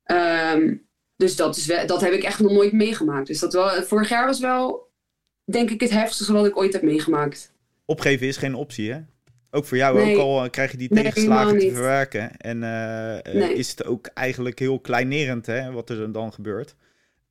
[0.04, 0.76] Ehm,
[1.16, 3.28] dus dat, is wel, dat heb ik echt nog nooit meegemaakt.
[3.28, 4.92] Dus dat wel, vorig jaar was wel,
[5.44, 7.52] denk ik, het heftigste wat ik ooit heb meegemaakt.
[7.86, 9.00] Opgeven is geen optie, hè?
[9.54, 12.38] Ook voor jou, ook al krijg je die tegenslagen te verwerken.
[12.38, 16.76] En uh, is het ook eigenlijk heel kleinerend, hè, wat er dan gebeurt.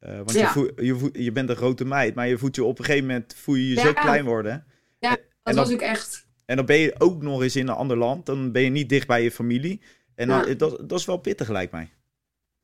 [0.01, 2.85] Uh, want je, je, je, bent een grote meid, maar je voelt je op een
[2.85, 4.65] gegeven moment voel je je zo klein worden.
[4.99, 6.27] Ja, dat was ook echt.
[6.45, 8.27] En dan ben je ook nog eens in een ander land.
[8.27, 9.81] Dan ben je niet dicht bij je familie.
[10.15, 11.91] En dan, dat, dat is wel pittig, lijkt mij.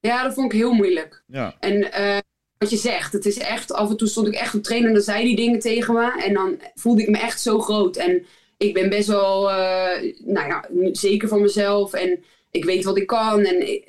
[0.01, 1.23] Ja, dat vond ik heel moeilijk.
[1.27, 1.57] Ja.
[1.61, 2.19] En uh,
[2.59, 4.95] wat je zegt, het is echt, af en toe stond ik echt op trainen en
[4.95, 6.23] dan zei die dingen tegen me.
[6.23, 7.97] En dan voelde ik me echt zo groot.
[7.97, 11.93] En ik ben best wel, uh, nou ja, zeker van mezelf.
[11.93, 13.45] En ik weet wat ik kan.
[13.45, 13.85] En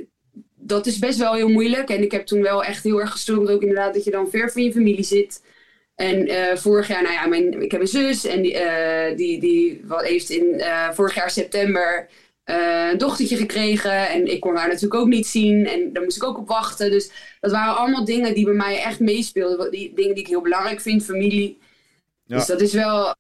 [0.68, 1.90] dat is best wel heel moeilijk.
[1.90, 4.52] En ik heb toen wel echt heel erg gestruggeld ook inderdaad dat je dan ver
[4.52, 5.42] van je familie zit.
[5.96, 9.40] En uh, vorig jaar, nou ja, mijn, ik heb een zus en die, uh, die,
[9.40, 12.10] die wat heeft in uh, vorig jaar september
[12.44, 14.10] een dochtertje gekregen.
[14.10, 16.92] En ik kon haar natuurlijk ook niet zien en daar moest ik ook op wachten.
[16.92, 19.72] Dus dat waren allemaal dingen die bij mij echt meespeelden.
[19.72, 21.58] Die, dingen die ik heel belangrijk vind, familie.
[22.24, 22.36] Ja.
[22.36, 23.16] Dus dat is wel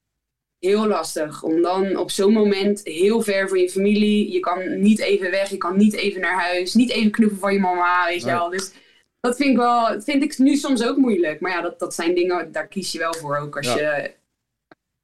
[0.60, 1.43] heel lastig.
[1.43, 4.32] Om dan op zo'n moment heel ver van je familie.
[4.32, 6.74] Je kan niet even weg, je kan niet even naar huis.
[6.74, 8.50] Niet even knuffelen van je mama, weet je wel.
[8.50, 8.72] Dus
[9.20, 11.39] dat vind ik wel, vind ik nu soms ook moeilijk.
[11.39, 14.15] Maar ja, dat, dat zijn dingen, daar kies je wel voor ook als je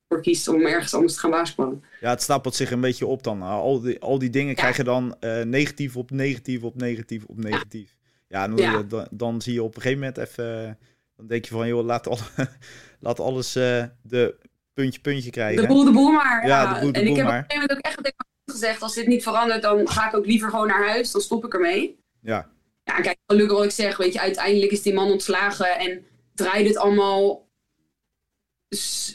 [0.08, 1.84] voor kiest om ergens anders te gaan basketballen.
[2.02, 3.42] Ja, het stapelt zich een beetje op dan.
[3.42, 7.96] Al die, al die dingen krijgen dan uh, negatief op negatief op negatief op negatief.
[8.28, 10.78] Ja, dan, dan, dan, zie je op een gegeven moment even...
[11.18, 12.18] Dan denk je van, joh, laat, al,
[13.00, 14.36] laat alles uh, de
[14.74, 15.62] puntje puntje krijgen.
[15.62, 16.48] De boel de boel maar.
[16.48, 17.44] Ja, de boel de en boel ik heb maar.
[17.44, 18.14] op een gegeven moment ook echt
[18.46, 21.12] gezegd, als dit niet verandert, dan ga ik ook liever gewoon naar huis.
[21.12, 22.00] Dan stop ik ermee.
[22.22, 22.52] Ja.
[22.84, 26.06] Ja, kijk, gelukkig wat ik zeg, weet je, uiteindelijk is die man ontslagen en
[26.36, 27.52] draaide het allemaal...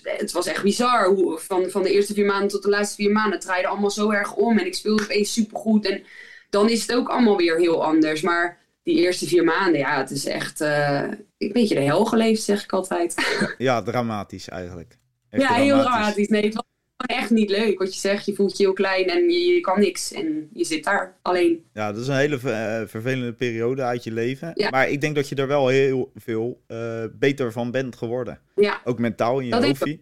[0.03, 3.13] Het was echt bizar, hoe, van, van de eerste vier maanden tot de laatste vier
[3.13, 3.33] maanden.
[3.33, 5.87] Het draaide allemaal zo erg om en ik speelde opeens supergoed.
[5.87, 6.03] En
[6.51, 8.21] dan is het ook allemaal weer heel anders.
[8.21, 11.03] Maar die eerste vier maanden, ja, het is echt uh,
[11.39, 13.15] een beetje de hel geleefd, zeg ik altijd.
[13.59, 14.99] Ja, dramatisch eigenlijk.
[15.31, 16.29] Ja, heel dramatisch.
[16.29, 16.65] Nee, het was
[16.97, 18.27] echt niet leuk wat je zegt.
[18.27, 20.13] Je voelt je heel klein en je, je kan niks.
[20.13, 21.65] En je zit daar alleen.
[21.73, 24.51] Ja, dat is een hele uh, vervelende periode uit je leven.
[24.55, 24.71] Ja.
[24.71, 28.41] Maar ik denk dat je er wel heel veel uh, beter van bent geworden.
[28.57, 28.81] Ja.
[28.85, 30.01] Ook mentaal in je hoofdje.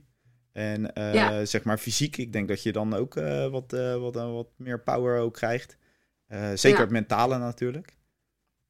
[0.53, 1.45] En uh, ja.
[1.45, 2.17] zeg maar fysiek.
[2.17, 3.15] Ik denk dat je dan ook
[3.51, 5.77] wat, wat, wat meer power ook krijgt.
[6.55, 7.95] zeker het mentale natuurlijk.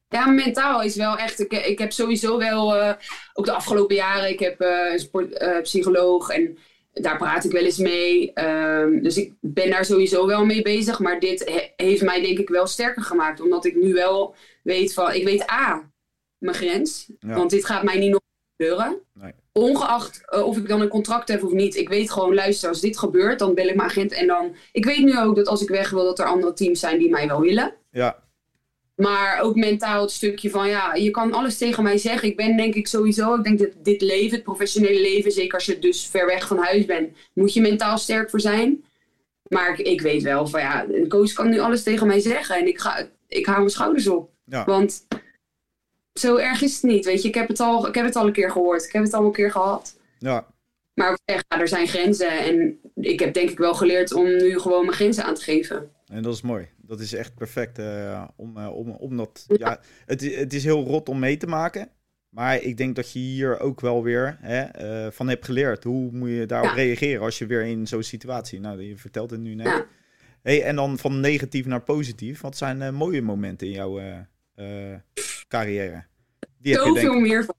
[0.09, 1.39] Ja, mentaal is wel echt.
[1.39, 2.93] Ik, ik heb sowieso wel, uh,
[3.33, 6.57] ook de afgelopen jaren, ik heb uh, een sportpsycholoog uh, en
[6.93, 8.31] daar praat ik wel eens mee.
[8.35, 10.99] Um, dus ik ben daar sowieso wel mee bezig.
[10.99, 13.41] Maar dit he heeft mij denk ik wel sterker gemaakt.
[13.41, 15.91] Omdat ik nu wel weet van, ik weet A,
[16.37, 17.11] mijn grens.
[17.19, 17.35] Ja.
[17.35, 18.21] Want dit gaat mij niet nog
[18.57, 19.01] gebeuren.
[19.13, 19.31] Nee.
[19.51, 21.75] Ongeacht of ik dan een contract heb of niet.
[21.75, 24.11] Ik weet gewoon, luister, als dit gebeurt, dan bel ik mijn agent.
[24.11, 26.79] En dan, ik weet nu ook dat als ik weg wil, dat er andere teams
[26.79, 27.75] zijn die mij wel willen.
[27.91, 28.25] Ja.
[28.97, 32.27] Maar ook mentaal het stukje van, ja, je kan alles tegen mij zeggen.
[32.27, 35.65] Ik ben denk ik sowieso, ik denk dat dit leven, het professionele leven, zeker als
[35.65, 38.83] je dus ver weg van huis bent, moet je mentaal sterk voor zijn.
[39.49, 42.55] Maar ik, ik weet wel van, ja, de coach kan nu alles tegen mij zeggen
[42.55, 44.29] en ik, ga, ik hou mijn schouders op.
[44.43, 44.65] Ja.
[44.65, 45.07] Want
[46.13, 47.27] zo erg is het niet, weet je.
[47.27, 49.25] Ik heb het al, ik heb het al een keer gehoord, ik heb het al
[49.25, 49.99] een keer gehad.
[50.19, 50.47] Ja.
[50.93, 54.25] Maar ik zeg, ja, er zijn grenzen en ik heb denk ik wel geleerd om
[54.25, 55.91] nu gewoon mijn grenzen aan te geven.
[56.07, 56.67] En dat is mooi.
[56.87, 59.45] Dat is echt perfect uh, om, uh, om, om dat...
[59.47, 61.89] Ja, het, het is heel rot om mee te maken.
[62.29, 65.83] Maar ik denk dat je hier ook wel weer hè, uh, van hebt geleerd.
[65.83, 66.75] Hoe moet je daarop ja.
[66.75, 68.59] reageren als je weer in zo'n situatie...
[68.59, 69.67] Nou, je vertelt het nu net.
[69.67, 69.85] Ja.
[70.41, 72.41] Hey, en dan van negatief naar positief.
[72.41, 74.01] Wat zijn mooie momenten in jouw
[75.47, 76.05] carrière?
[76.57, 77.21] Die Zoveel heb je, denk...
[77.21, 77.55] meer van.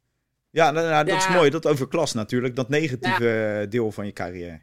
[0.51, 1.51] Ja, nou, nou, dat is mooi.
[1.51, 2.57] Dat over klas natuurlijk.
[2.57, 4.61] Dat negatieve deel van je carrière.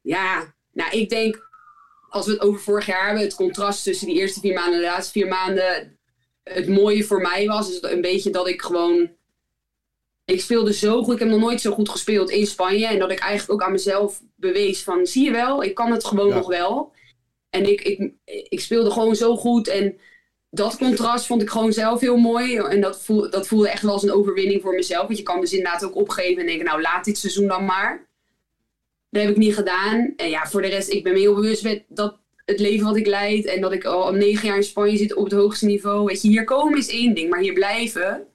[0.00, 1.47] Ja, nou ik denk
[2.08, 4.80] als we het over vorig jaar hebben, het contrast tussen die eerste vier maanden en
[4.80, 5.98] de laatste vier maanden.
[6.42, 9.10] Het mooie voor mij was is een beetje dat ik gewoon.
[10.24, 11.14] Ik speelde zo goed.
[11.14, 12.86] Ik heb nog nooit zo goed gespeeld in Spanje.
[12.86, 16.04] En dat ik eigenlijk ook aan mezelf bewees van, zie je wel, ik kan het
[16.04, 16.34] gewoon ja.
[16.34, 16.92] nog wel.
[17.50, 18.12] En ik, ik,
[18.48, 19.68] ik speelde gewoon zo goed.
[19.68, 19.98] En
[20.50, 22.56] dat contrast vond ik gewoon zelf heel mooi.
[22.56, 25.06] En dat, voel, dat voelde echt wel als een overwinning voor mezelf.
[25.06, 28.07] Want je kan dus inderdaad ook opgeven en denken, nou laat dit seizoen dan maar.
[29.10, 30.12] Dat heb ik niet gedaan.
[30.16, 32.96] En ja, voor de rest, ik ben me heel bewust met dat het leven wat
[32.96, 36.04] ik leid en dat ik al negen jaar in Spanje zit op het hoogste niveau.
[36.04, 38.26] Weet je, hier komen is één ding, maar hier blijven,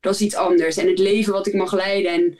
[0.00, 0.76] dat is iets anders.
[0.76, 2.38] En het leven wat ik mag leiden en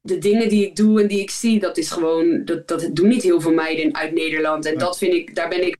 [0.00, 3.08] de dingen die ik doe en die ik zie, dat is gewoon, dat, dat doen
[3.08, 4.66] niet heel veel meiden uit Nederland.
[4.66, 5.76] En dat vind ik, daar ben ik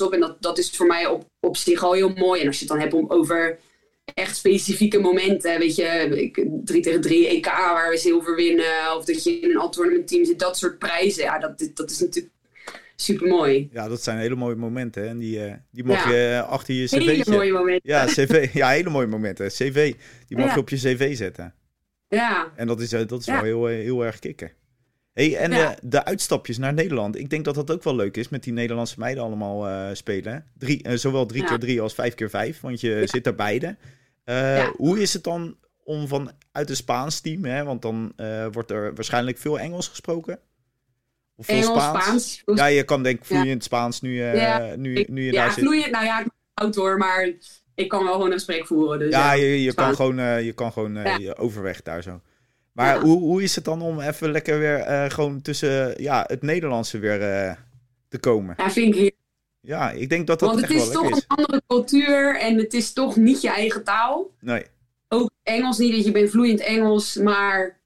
[0.00, 0.12] op.
[0.12, 2.40] En dat, dat is voor mij op, op zich al heel mooi.
[2.40, 3.58] En als je het dan hebt om over
[4.14, 5.58] echt specifieke momenten.
[5.58, 6.30] Weet je,
[6.64, 8.96] 3 tegen 3 EK waar we zilver winnen.
[8.96, 10.38] Of dat je in een all-tournament team zit.
[10.38, 11.22] Dat soort prijzen.
[11.22, 12.34] Ja, dat, dat is natuurlijk
[12.96, 13.68] super mooi.
[13.72, 15.08] Ja, dat zijn hele mooie momenten.
[15.08, 16.16] En die, uh, die mag ja.
[16.16, 17.90] je achter je cv Hele mooie momenten.
[17.90, 19.48] Ja, CV, ja, hele mooie momenten.
[19.48, 19.94] CV,
[20.26, 20.54] die mag ja.
[20.54, 21.54] je op je cv zetten.
[22.08, 22.52] Ja.
[22.56, 24.52] En dat is, uh, dat is wel heel, heel erg kicken.
[25.12, 27.18] Hey, en de, de, uitstapjes naar Nederland.
[27.18, 30.44] Ik denk dat dat ook wel leuk is met die Nederlandse meiden allemaal uh, spelen.
[30.58, 32.60] Drie, zowel drie keer drie als vijf keer vijf.
[32.60, 33.76] Want je zit er beide.
[34.34, 34.72] Ja.
[34.76, 38.70] Hoe is het dan om van uit een Spaans team, hè, want dan uh, wordt
[38.70, 40.38] er waarschijnlijk veel Engels gesproken?
[41.36, 42.32] Of veel Engels, Spaans?
[42.32, 42.60] Spaans.
[42.60, 43.64] Ja, je kan denk ik vloeiend.
[43.64, 44.74] Spaans nu, uh, ja.
[44.76, 45.64] nu, nu je daar zit.
[45.64, 47.30] vloeiend, nou ja, ik ben oud hoor, maar
[47.74, 48.98] ik kan wel gewoon een gesprek voeren.
[48.98, 50.98] Dus ja, je, je kan gewoon, je kan gewoon
[51.36, 52.20] overweg daar zo.
[52.72, 56.98] Maar hoe, hoe is het dan om even lekker weer gewoon tussen ja, het Nederlandse
[56.98, 57.18] weer
[58.08, 58.54] te komen?
[58.56, 59.14] Ja, vind ik
[59.60, 61.16] ja, ik denk dat dat Want echt het is wel toch is.
[61.16, 64.30] een andere cultuur en het is toch niet je eigen taal.
[64.40, 64.64] Nee.
[65.08, 67.78] Ook Engels niet, dat je bent vloeiend Engels, maar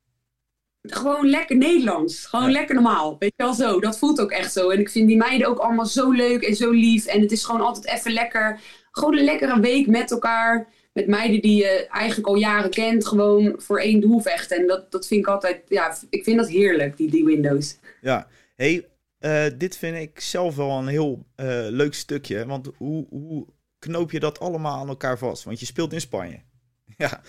[0.82, 2.26] gewoon lekker Nederlands.
[2.26, 2.52] Gewoon Ja.
[2.52, 3.16] lekker normaal.
[3.18, 3.80] Weet je wel zo.
[3.80, 4.70] Dat voelt ook echt zo.
[4.70, 7.06] En ik vind die meiden ook allemaal zo leuk en zo lief.
[7.06, 8.60] En het is gewoon altijd even lekker.
[8.90, 10.68] Gewoon een lekkere week met elkaar.
[10.92, 13.06] Met meiden die je eigenlijk al jaren kent.
[13.06, 14.56] Gewoon voor één doel vechten.
[14.56, 17.76] En dat, dat vind ik altijd, ja, ik vind dat heerlijk, die, die windows.
[18.00, 18.86] Ja, hey,
[19.24, 22.46] eh, dit vind ik zelf wel een heel eh, leuk stukje.
[22.46, 23.46] Want hoe, hoe
[23.78, 25.44] knoop je dat allemaal aan elkaar vast?
[25.44, 26.40] Want je speelt in Spanje.
[26.96, 27.20] Ja,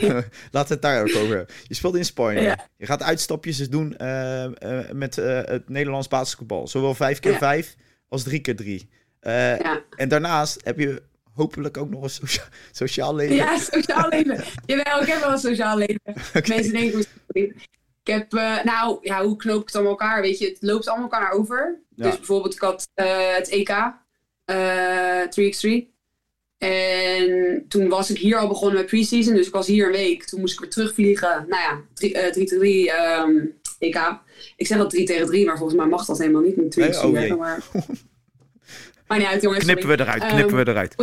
[0.50, 2.58] laten we het daar ook over Je speelt in Spanje.
[2.76, 6.68] Je gaat uitstapjes doen uh, uh, met uh, het Nederlands basketbal.
[6.68, 7.76] Zowel 5 keer 5
[8.08, 8.88] als 3 keer 3
[9.20, 9.84] ja.
[9.96, 13.36] En daarnaast heb je hopelijk ook nog een socia sociaal leven.
[13.36, 14.44] Ja, sociaal leven.
[14.66, 16.00] Jawel, ik heb wel een sociaal leven.
[16.34, 16.42] Okay.
[16.46, 17.06] Mensen denken,
[18.02, 18.32] ik heb,
[18.64, 20.20] nou, ja, hoe knoop ik het allemaal elkaar?
[20.20, 21.80] Weet je, het loopt allemaal elkaar over.
[21.94, 22.04] Ja.
[22.04, 23.92] Dus bijvoorbeeld, ik had het EK,
[25.30, 25.90] 3x3.
[26.60, 29.34] En toen was ik hier al begonnen met preseason.
[29.34, 30.24] Dus ik was hier een week.
[30.24, 31.46] Toen moest ik weer terugvliegen.
[31.48, 34.18] Nou ja, 3 uh, 3 3 um, EK.
[34.56, 36.56] Ik zeg dat 3 tegen 3, maar volgens mij mag dat helemaal niet.
[36.56, 37.62] Met 3 nee, oh, maar...
[39.08, 39.64] maar niet uit, jongens.
[39.64, 40.94] Knippen we eruit, knippen um, we eruit.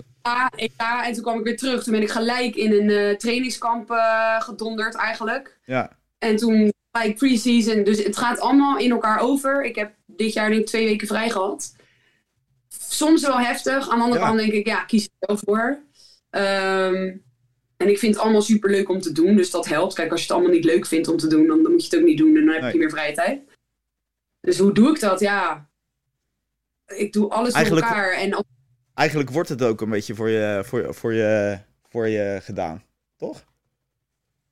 [0.56, 0.72] EK,
[1.04, 1.84] en toen kwam ik weer terug.
[1.84, 5.58] Toen ben ik gelijk in een uh, trainingskamp uh, gedonderd eigenlijk.
[5.66, 5.98] Ja.
[6.18, 7.84] En toen gelijk preseason.
[7.84, 9.64] Dus het gaat allemaal in elkaar over.
[9.64, 11.76] Ik heb dit jaar denk ik twee weken vrij gehad
[12.90, 13.90] soms wel heftig.
[13.90, 15.80] Aan de andere kant denk ik, ja, kies er wel voor.
[16.32, 17.26] Um,
[17.78, 19.94] en ik vind het allemaal super leuk om te doen, dus dat helpt.
[19.94, 21.90] Kijk, als je het allemaal niet leuk vindt om te doen, dan, dan moet je
[21.90, 23.42] het ook niet doen en dan heb je meer vrije tijd.
[24.42, 25.20] Dus hoe doe ik dat?
[25.20, 25.70] Ja,
[26.86, 28.12] ik doe alles voor elkaar.
[28.12, 28.46] En
[28.94, 32.84] Eigenlijk wordt het ook een beetje voor je, voor, voor je, voor je gedaan,
[33.18, 33.46] toch?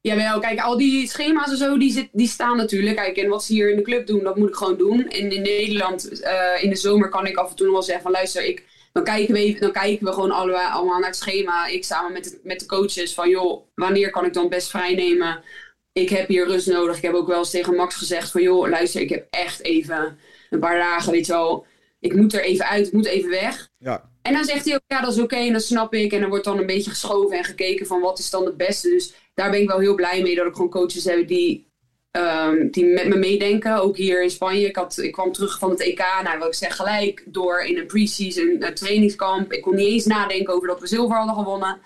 [0.06, 2.96] Jawel, kijk, al die schema's en zo, die, zit, die staan natuurlijk.
[2.96, 5.08] Kijk, en wat ze hier in de club doen, dat moet ik gewoon doen.
[5.08, 8.04] En in Nederland, uh, in de zomer kan ik af en toe nog wel zeggen
[8.04, 8.12] van...
[8.12, 11.68] luister, ik, dan, kijken we even, dan kijken we gewoon allemaal, allemaal naar het schema.
[11.68, 14.96] Ik samen met de, met de coaches van, joh, wanneer kan ik dan best vrij
[14.96, 15.44] nemen?
[15.91, 16.98] Ik heb hier rust nodig.
[16.98, 20.18] Ik heb ook wel eens tegen Max gezegd van, joh, luister, ik heb echt even
[20.50, 21.65] een paar dagen, weet je wel...
[22.00, 23.70] Ik moet er even uit, ik moet even weg.
[23.78, 24.10] Ja.
[24.25, 26.11] En dan zegt hij ook, ja, dat is oké, en dat snap ik.
[26.11, 28.89] En dan wordt dan een beetje geschoven en gekeken van, wat is dan het beste?
[28.89, 31.71] Dus daar ben ik wel heel blij mee dat ik gewoon coaches heb die,
[32.11, 33.81] um, die met me meedenken.
[33.81, 34.67] Ook hier in Spanje.
[34.67, 36.03] Ik, had, ik kwam terug van het EK.
[36.23, 39.51] Nou, wat ik zeg, gelijk door in een pre-season een trainingskamp.
[39.51, 41.79] Ik kon niet eens nadenken over dat we zilver hadden gewonnen.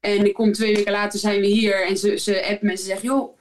[0.00, 1.86] En ik kom twee weken later zijn we hier.
[1.86, 3.38] En ze, ze appen me en ze zegt, joh,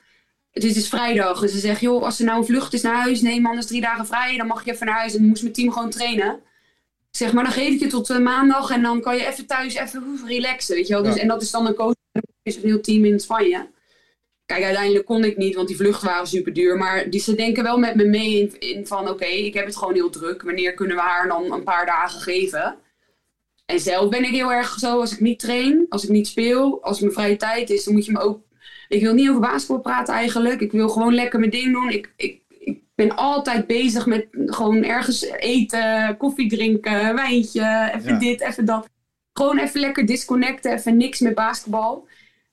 [0.51, 1.41] het is vrijdag.
[1.41, 3.81] En ze zegt, joh, als er nou een vlucht is naar huis, neem anders drie
[3.81, 4.37] dagen vrij.
[4.37, 5.15] Dan mag je even naar huis.
[5.15, 6.45] En moest mijn team gewoon trainen.
[7.17, 8.69] Zeg, maar dan geef ik je tot uh, maandag.
[8.69, 11.03] En dan kan je even thuis even relaxen, weet je wel.
[11.03, 11.95] Dus, En dat is dan een coach
[12.43, 13.67] is een heel team in Spanje.
[14.45, 16.77] Kijk, uiteindelijk kon ik niet, want die vluchten waren super duur.
[16.77, 19.77] Maar die, ze denken wel met me mee in, in van, oké, ik heb het
[19.77, 20.41] gewoon heel druk.
[20.41, 22.77] Wanneer kunnen we haar dan een paar dagen geven?
[23.65, 26.83] En zelf ben ik heel erg zo, als ik niet train, als ik niet speel,
[26.83, 28.41] als mijn vrije tijd is, dan moet je me ook...
[28.87, 30.61] Ik wil niet over basketbal praten eigenlijk.
[30.61, 31.89] Ik wil gewoon lekker mijn ding doen.
[31.89, 32.41] Ik, ik
[32.97, 38.89] ben altijd bezig met gewoon ergens eten, koffie drinken, wijntje, even dit, even dat.
[39.33, 42.07] Gewoon even lekker disconnecten, even niks met basketbal.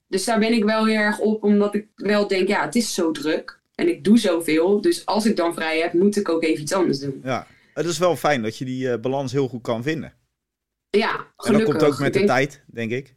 [0.09, 2.95] Dus daar ben ik wel heel erg op, omdat ik wel denk, ja, het is
[2.95, 3.61] zo druk.
[3.75, 4.81] En ik doe zoveel.
[4.81, 7.21] Dus als ik dan vrij heb, moet ik ook even iets anders doen.
[7.23, 10.13] Ja, het is wel fijn dat je die uh, balans heel goed kan vinden.
[10.91, 11.47] Ja, gelukkig.
[11.47, 13.15] En dat komt ook met de tijd, denk ik.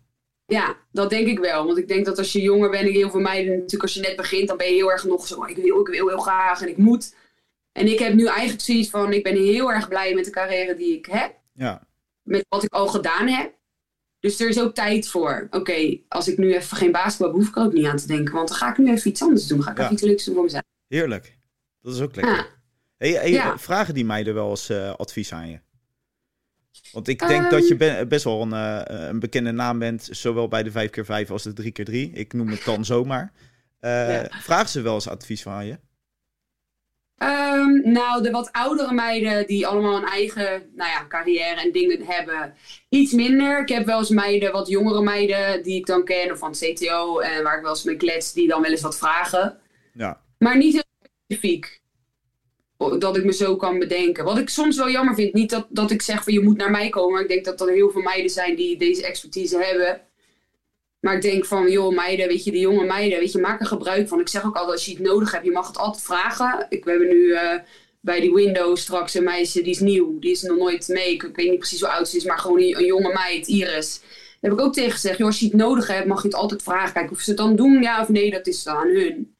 [0.47, 1.65] Ja, dat denk ik wel.
[1.65, 4.01] Want ik denk dat als je jonger bent, ik heel veel meiden, natuurlijk als je
[4.01, 6.61] net begint, dan ben je heel erg nog zo, ik wil, ik wil heel graag
[6.61, 7.15] en ik moet.
[7.71, 10.75] En ik heb nu eigenlijk zoiets van, ik ben heel erg blij met de carrière
[10.75, 11.35] die ik heb.
[11.53, 11.87] Ja.
[12.21, 13.55] Met wat ik al gedaan heb.
[14.19, 15.47] Dus er is ook tijd voor.
[15.51, 18.07] Oké, als ik nu even geen basketbal heb, hoef ik er ook niet aan te
[18.07, 18.33] denken.
[18.33, 19.63] Want dan ga ik nu even iets anders doen.
[19.63, 20.63] Ga ik even iets leuks doen voor mezelf.
[20.87, 21.37] Heerlijk.
[21.81, 22.35] Dat is ook lekker.
[22.35, 22.45] Ja.
[22.97, 25.59] Hey, hey, Vragen die meiden wel eens uh, advies aan je?
[26.91, 28.07] Want ik denk dat je ehm.
[28.07, 32.13] best wel een, uh, een, bekende naam bent, zowel bij de 5x5 als de 3x3.
[32.13, 33.31] Ik noem het dan zomaar.
[33.81, 34.27] Uh, ja.
[34.41, 35.77] Vragen ze wel eens advies van je?
[37.23, 42.05] Um, nou, de wat oudere meiden die allemaal een eigen nou ja, carrière en dingen
[42.05, 42.53] hebben,
[42.89, 43.61] iets minder.
[43.61, 46.59] Ik heb wel eens meiden, wat jongere meiden die ik dan ken, of van het
[46.59, 49.57] CTO, en waar ik wel eens mee klets, die dan wel eens wat vragen.
[49.93, 50.21] Ja.
[50.37, 50.83] Maar niet heel
[51.25, 51.81] specifiek.
[52.77, 54.23] Dat ik me zo kan bedenken.
[54.23, 56.71] Wat ik soms wel jammer vind, niet dat, dat ik zeg van je moet naar
[56.71, 57.21] mij komen.
[57.21, 60.01] Ik denk dat er heel veel meiden zijn die deze expertise hebben.
[60.99, 63.65] Maar ik denk van, joh, meiden, weet je, de jonge meiden, weet je, maak er
[63.65, 64.19] gebruik van.
[64.19, 66.65] Ik zeg ook altijd, als je het nodig hebt, je mag het altijd vragen.
[66.69, 67.53] Ik, we hebben nu uh,
[68.01, 70.19] bij die Windows straks een meisje, die is nieuw.
[70.19, 71.13] Die is nog nooit mee.
[71.13, 73.99] Ik, weet niet precies hoe oud ze is, maar gewoon een, jonge meid, Iris.
[74.39, 76.37] Daar heb ik ook tegen gezegd, joh, als je het nodig hebt, mag je het
[76.37, 76.93] altijd vragen.
[76.93, 79.36] Kijk, of ze het dan doen, ja of nee, dat is aan hun.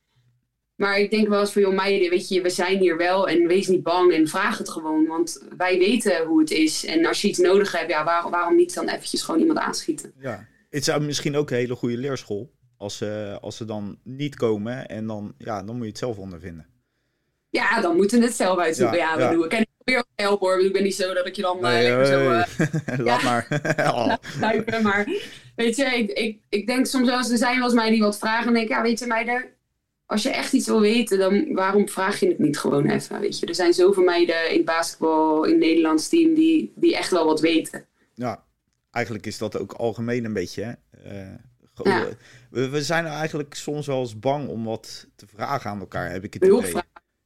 [0.78, 3.48] Maar ik denk wel eens van, joh, meiden, weet je, we zijn hier wel en
[3.48, 5.06] wees niet bang en vraag het gewoon.
[5.06, 6.86] Want wij weten hoe het is.
[6.86, 10.14] En als je iets nodig hebt, ja, waarom, waarom niet dan eventjes gewoon iemand aanschieten?
[10.20, 12.56] Ja, het is misschien ook een hele goede leerschool.
[12.78, 16.18] Als ze, als ze dan niet komen en dan, ja, dan moet je het zelf
[16.18, 16.66] ondervinden.
[17.50, 18.98] Ja, dan moeten we het zelf uitzoeken.
[18.98, 19.44] Ja, ja, ja.
[19.44, 20.60] Ik kan probeer ook helpen hoor.
[20.60, 22.32] Ik ben niet zo dat ik je dan nee, uh, zo...
[22.32, 22.44] Uh,
[23.08, 23.48] Laat maar.
[23.94, 24.16] oh.
[24.84, 25.08] maar
[25.56, 28.02] weet je, ik, ik, ik denk soms wel eens, er zijn wel eens mij die
[28.02, 28.48] wat vragen.
[28.48, 29.46] En denk ja, weet je meiden,
[30.08, 33.20] als je echt iets wil weten, dan waarom vraag je het niet gewoon even?
[33.20, 37.12] Weet je, er zijn zoveel meiden in basketbal, in het Nederlands team, die, die echt
[37.12, 37.86] wel wat weten.
[38.14, 38.44] Ja,
[38.92, 40.78] eigenlijk is dat ook algemeen een beetje.
[41.08, 41.34] Uh,
[42.50, 46.24] we, we, zijn eigenlijk soms wel eens bang om wat te vragen aan elkaar, heb
[46.24, 46.74] ik het idee.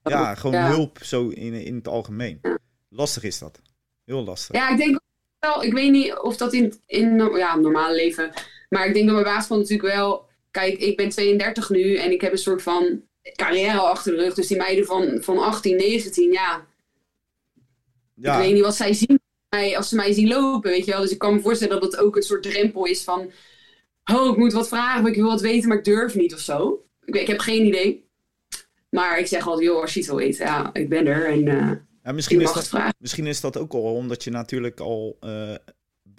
[0.03, 2.41] Ja, gewoon hulp zo in, in het algemeen.
[2.89, 3.61] Lastig is dat.
[4.05, 4.55] Heel lastig.
[4.55, 4.99] Ja, ik denk
[5.39, 8.33] wel, ik weet niet of dat in, in ja, normale leven,
[8.69, 12.11] maar ik denk dat mijn baas van natuurlijk wel, kijk, ik ben 32 nu en
[12.11, 13.01] ik heb een soort van
[13.35, 14.33] carrière achter de rug.
[14.33, 16.67] Dus die meiden van, van 18, 19, ja.
[18.15, 18.35] ja.
[18.35, 19.19] Ik weet niet wat zij zien
[19.75, 21.01] als ze mij zien lopen, weet je wel.
[21.01, 23.31] Dus ik kan me voorstellen dat het ook een soort drempel is van...
[24.13, 26.85] Oh, ik moet wat vragen, ik wil wat weten, maar ik durf niet of zo.
[27.05, 28.09] Ik, ik heb geen idee.
[28.89, 31.25] Maar ik zeg altijd, joh, als je iets wil weten, ja, ik ben er.
[31.25, 31.71] En, uh,
[32.03, 35.55] ja, misschien, is dat, misschien is dat ook al omdat je natuurlijk al uh,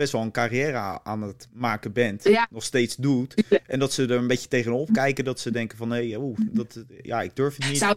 [0.02, 2.24] best wel een carrière aan het maken bent.
[2.24, 2.46] Ja.
[2.50, 3.34] Nog steeds doet.
[3.66, 5.24] En dat ze er een beetje tegenop kijken.
[5.24, 7.78] Dat ze denken van, hé, hey, dat, ja, ik durf het niet.
[7.78, 7.96] Zou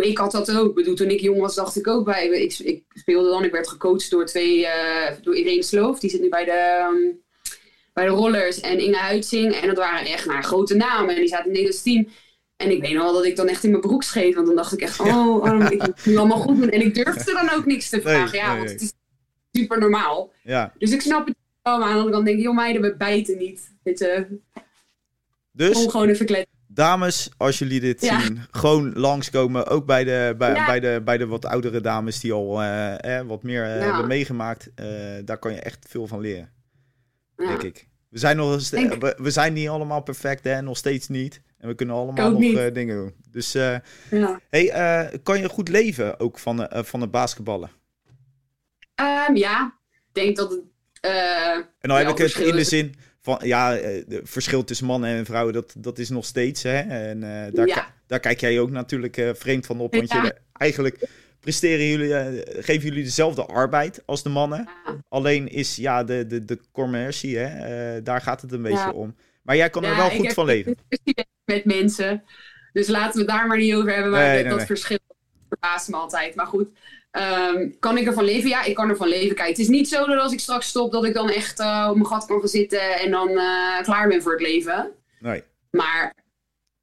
[0.00, 0.68] ik had dat ook.
[0.68, 2.28] Ik bedoel, toen ik jong was, dacht ik ook bij.
[2.28, 5.98] Ik, ik speelde dan, ik werd gecoacht door twee, uh, door Irene Sloof.
[5.98, 7.20] Die zit nu bij de, um,
[7.92, 9.54] bij de Rollers en Inge Huitzing.
[9.54, 11.14] En dat waren echt nou, grote namen.
[11.14, 12.08] En die zaten in het Nederlands team.
[12.56, 14.34] En ik weet nog wel dat ik dan echt in mijn broek scheet.
[14.34, 16.70] Want dan dacht ik echt, oh, oh ik moet nu allemaal goed doen.
[16.70, 18.38] En ik durfde dan ook niks te vragen.
[18.38, 18.92] ja, want het is
[19.56, 20.32] super normaal.
[20.42, 20.72] Ja.
[20.78, 21.78] Dus ik snap het wel.
[21.78, 23.72] Maar aan de andere kant denk ik, joh meiden, we bijten niet.
[23.82, 24.40] Weet je.
[25.52, 25.86] Dus?
[25.86, 29.66] gewoon even kletsen dames, als jullie dit zien, gewoon langskomen.
[29.66, 33.42] Ook bij de, bij, bij, de, bij de wat oudere dames die al eh, wat
[33.42, 34.70] meer eh, hebben meegemaakt.
[34.80, 34.86] Uh,
[35.24, 36.50] daar kan je echt veel van leren.
[37.36, 37.88] Denk ik.
[38.08, 40.62] We zijn, nog we, we, zijn niet allemaal perfect, hè?
[40.62, 41.40] nog steeds niet.
[41.58, 43.14] En we kunnen allemaal nog uh, dingen doen.
[43.30, 43.52] Dus
[44.50, 47.70] hey, kan je goed leven ook van, van het basketballen?
[49.00, 50.60] Um, ja, ik denk dat het.
[51.80, 52.94] en dan heb ik het in de zin
[53.26, 56.62] van, ja, het eh, verschil tussen mannen en vrouwen, dat, dat is nog steeds.
[56.62, 56.78] Hè?
[56.78, 59.94] En uh, daar, daar kijk jij ook natuurlijk uh, vreemd van op.
[59.94, 60.22] Want ja.
[60.22, 61.08] je, eigenlijk
[61.40, 64.68] presteren jullie, uh, geven jullie dezelfde arbeid als de mannen.
[65.08, 68.02] Alleen is ja, de, de, de commercie, hè?
[68.02, 69.16] daar gaat het een beetje om.
[69.42, 70.76] Maar jij kan er wel goed van leven.
[71.44, 72.24] Met mensen.
[72.72, 74.10] Dus laten we daar maar niet over hebben.
[74.10, 74.98] Maar dat verschil
[75.48, 76.34] verbaast me altijd.
[76.34, 76.68] Maar goed.
[77.18, 78.48] Um, kan ik ervan leven?
[78.48, 79.36] Ja, ik kan ervan leven.
[79.36, 81.86] Kijk, het is niet zo dat als ik straks stop, dat ik dan echt uh,
[81.90, 84.92] op mijn gat kan gaan zitten en dan uh, klaar ben voor het leven.
[85.20, 85.42] Nee.
[85.70, 86.14] Maar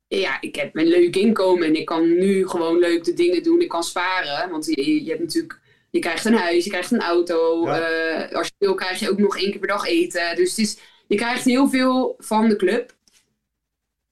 [0.07, 3.61] ja, ik heb een leuk inkomen en ik kan nu gewoon leuk de dingen doen.
[3.61, 7.01] Ik kan sparen, want je, je hebt natuurlijk, je krijgt een huis, je krijgt een
[7.01, 7.67] auto.
[7.67, 10.35] Uh, als je wil, krijg je ook nog één keer per dag eten.
[10.35, 12.95] Dus het is, je krijgt heel veel van de club.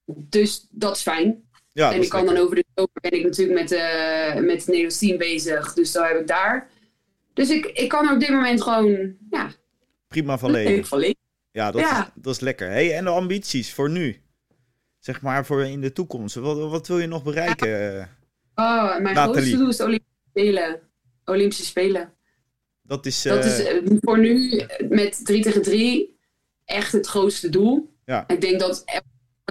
[0.06, 1.50] Dus dat is fijn.
[1.74, 4.68] Ja, en ik kan dan over de zomer ben ik natuurlijk met, uh, met het
[4.68, 5.74] Nederlands team bezig.
[5.74, 6.70] Dus dan heb ik daar.
[7.34, 9.52] Dus ik, ik kan er op dit moment gewoon, ja...
[10.08, 10.86] Prima van leven.
[10.86, 11.20] Van leven.
[11.52, 12.70] Ja, dat, Is, dat is lekker.
[12.70, 14.22] Hey, en de ambities voor nu?
[15.00, 16.36] Zeg maar voor in de toekomst.
[16.36, 18.10] Wat, wat wil je nog bereiken?
[18.56, 20.80] Oh, mijn grootste doel is de Olympische Spelen.
[21.26, 22.14] Olympische Spelen.
[22.82, 23.22] Dat is...
[23.22, 26.20] Dat is eh, voor nu met 3 tegen 3
[26.66, 27.94] echt het grootste doel.
[28.06, 28.28] Ja.
[28.28, 28.84] Ik denk dat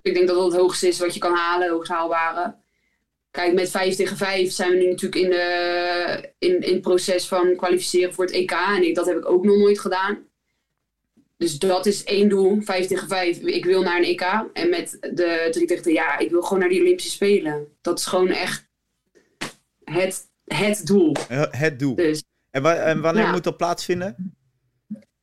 [0.03, 2.55] ik denk dat dat het hoogste is wat je kan halen, hoogst haalbare.
[3.31, 7.27] Kijk, met 5 tegen 5 zijn we nu natuurlijk in, de, in, in het proces
[7.29, 8.51] van kwalificeren voor het EK.
[8.51, 10.19] En ik, dat heb ik ook nog nooit gedaan.
[11.37, 13.39] Dus dat is één doel, 5 tegen 5.
[13.39, 14.45] Ik wil naar een EK.
[14.53, 17.67] En met de 3 tegen 3, ja, ik wil gewoon naar die Olympische Spelen.
[17.81, 18.69] Dat is gewoon echt
[19.85, 21.17] het, het doel.
[21.51, 21.95] Het doel.
[21.95, 24.37] Dus, en, en wanneer moet dat plaatsvinden?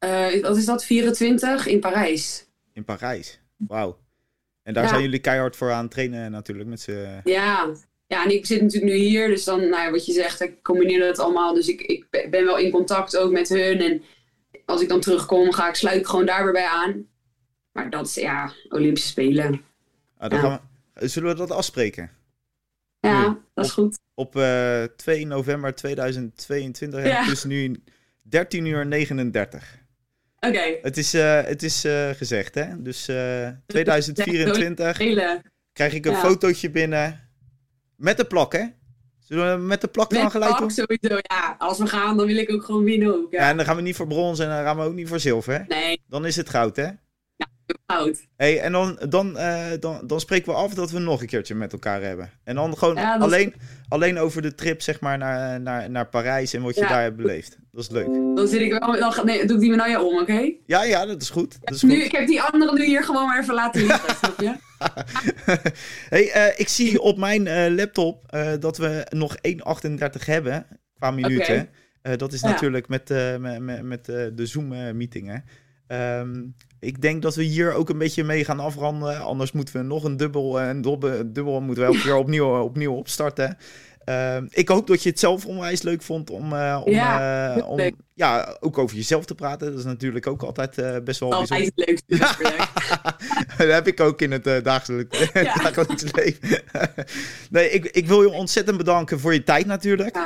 [0.06, 0.86] Uh, wat is dat?
[0.86, 2.48] 24 in Parijs.
[2.74, 4.00] In Parijs, wauw.
[4.64, 7.22] En daar zijn jullie keihard voor aan het trainen natuurlijk met z'n...
[7.24, 7.70] Ja.
[8.08, 10.64] Ja, en ik zit natuurlijk nu hier, dus dan, nou ja, wat je zegt, ik
[10.64, 11.54] combineer dat allemaal.
[11.54, 13.80] Dus ik, ik ben wel in contact ook met hun.
[13.80, 14.02] En
[14.66, 17.08] als ik dan terugkom, ga ik, sluit ik gewoon daar weer bij aan.
[17.72, 19.62] Maar dat is, ja, Olympische Spelen.
[20.18, 20.62] Ah, dan gaan
[20.94, 22.12] we, zullen we dat afspreken?
[23.00, 24.00] Ja, dat is goed.
[24.14, 27.26] Op uh, eh, 2 november 2022, ja.
[27.26, 27.84] dus nu
[28.22, 29.78] 13 uur 39.
[30.40, 30.78] Oké.
[30.82, 32.82] Het is, uh, het is uh, gezegd, hè?
[32.82, 34.98] Dus uh, 2024
[35.74, 36.20] krijg ik een ja.
[36.20, 37.27] fotootje binnen
[37.98, 38.66] met de plak, hè?
[39.20, 40.72] Zullen we met de plak met dan gelijk doen?
[40.72, 41.56] sowieso, ja.
[41.58, 43.32] Als we gaan, dan wil ik ook gewoon winnen ook.
[43.32, 43.42] Ja.
[43.42, 43.50] ja.
[43.50, 45.54] en dan gaan we niet voor brons en dan gaan we ook niet voor zilver,
[45.54, 45.64] hè?
[45.68, 46.02] Nee.
[46.08, 46.88] Dan is het goud, hè?
[47.88, 48.28] Goud.
[48.36, 51.56] Hey, en dan, dan, uh, dan, dan spreken we af dat we nog een keertje
[51.56, 52.30] met elkaar hebben.
[52.44, 53.62] En dan gewoon ja, alleen, is...
[53.90, 56.88] alleen over de trip zeg maar, naar, naar, naar Parijs en wat je ja.
[56.88, 57.58] daar hebt beleefd.
[57.72, 58.06] Dat is leuk.
[58.36, 59.00] Dan zit ik wel.
[59.00, 60.22] Dan, nee, doe ik die medaille om, oké?
[60.22, 60.60] Okay?
[60.66, 61.58] Ja, ja, dat is goed.
[61.62, 62.06] Dat is nu, goed.
[62.06, 64.56] Ik heb die andere nu hier gewoon maar even laten liggen, snap je?
[66.10, 71.70] hey, uh, ik zie op mijn uh, laptop dat we nog 1,38 hebben qua minuten.
[72.02, 72.18] Okay.
[72.18, 72.48] dat is ja.
[72.48, 73.10] natuurlijk met,
[73.40, 75.42] met, met, de Zoom-meeting.
[75.88, 79.22] Um, ik denk dat we hier ook een beetje mee gaan afranden.
[79.22, 82.94] Anders moeten we nog een dubbel en dubbel, dubbel moeten we elke keer opnieuw, opnieuw
[82.94, 83.58] opstarten.
[84.04, 87.70] Ehm, ik hoop dat je het zelf onwijs leuk vond om, uh, om, ja, uh,
[87.70, 89.70] om ja, ook over jezelf te praten.
[89.70, 92.16] Dat is natuurlijk ook altijd best wel Altijd leukste.
[92.16, 92.36] Ja.
[93.58, 95.32] dat heb ik ook in het dagelijks,
[95.64, 96.62] dagelijks leven.
[97.50, 100.18] nee, ik, ik wil je ontzettend bedanken voor je tijd natuurlijk.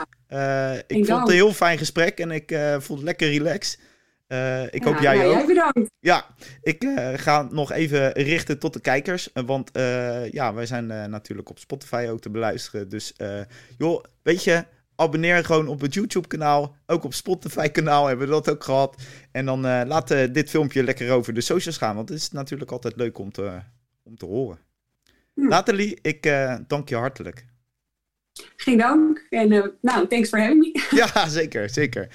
[0.88, 3.80] ik, ik vond het een heel fijn gesprek en ik vond het lekker relaxed.
[4.32, 5.34] Uh, ik hoop jij ook.
[5.34, 5.92] Jij bedankt.
[6.00, 6.26] Ja,
[6.62, 9.30] ik uh, ga nog even richten tot de kijkers.
[9.34, 12.90] Want uh, ja, wij zijn natuurlijk op Spotify ook te beluisteren.
[12.90, 13.14] Dus
[13.78, 14.66] joh, weet je,
[14.96, 16.76] abonneer gewoon op het YouTube-kanaal.
[16.86, 19.02] Ook op Spotify-kanaal hebben we dat ook gehad.
[19.32, 21.96] En dan laat dit filmpje lekker over de socials gaan.
[21.96, 23.60] Want het is natuurlijk altijd leuk om te,
[24.04, 24.60] om te horen.
[25.34, 25.48] Hm.
[25.48, 26.24] Nathalie, ik
[26.68, 27.46] dank je hartelijk.
[28.56, 29.26] Geen dank.
[29.30, 30.88] En nou, thanks for having me.
[31.14, 32.08] ja, zeker, zeker.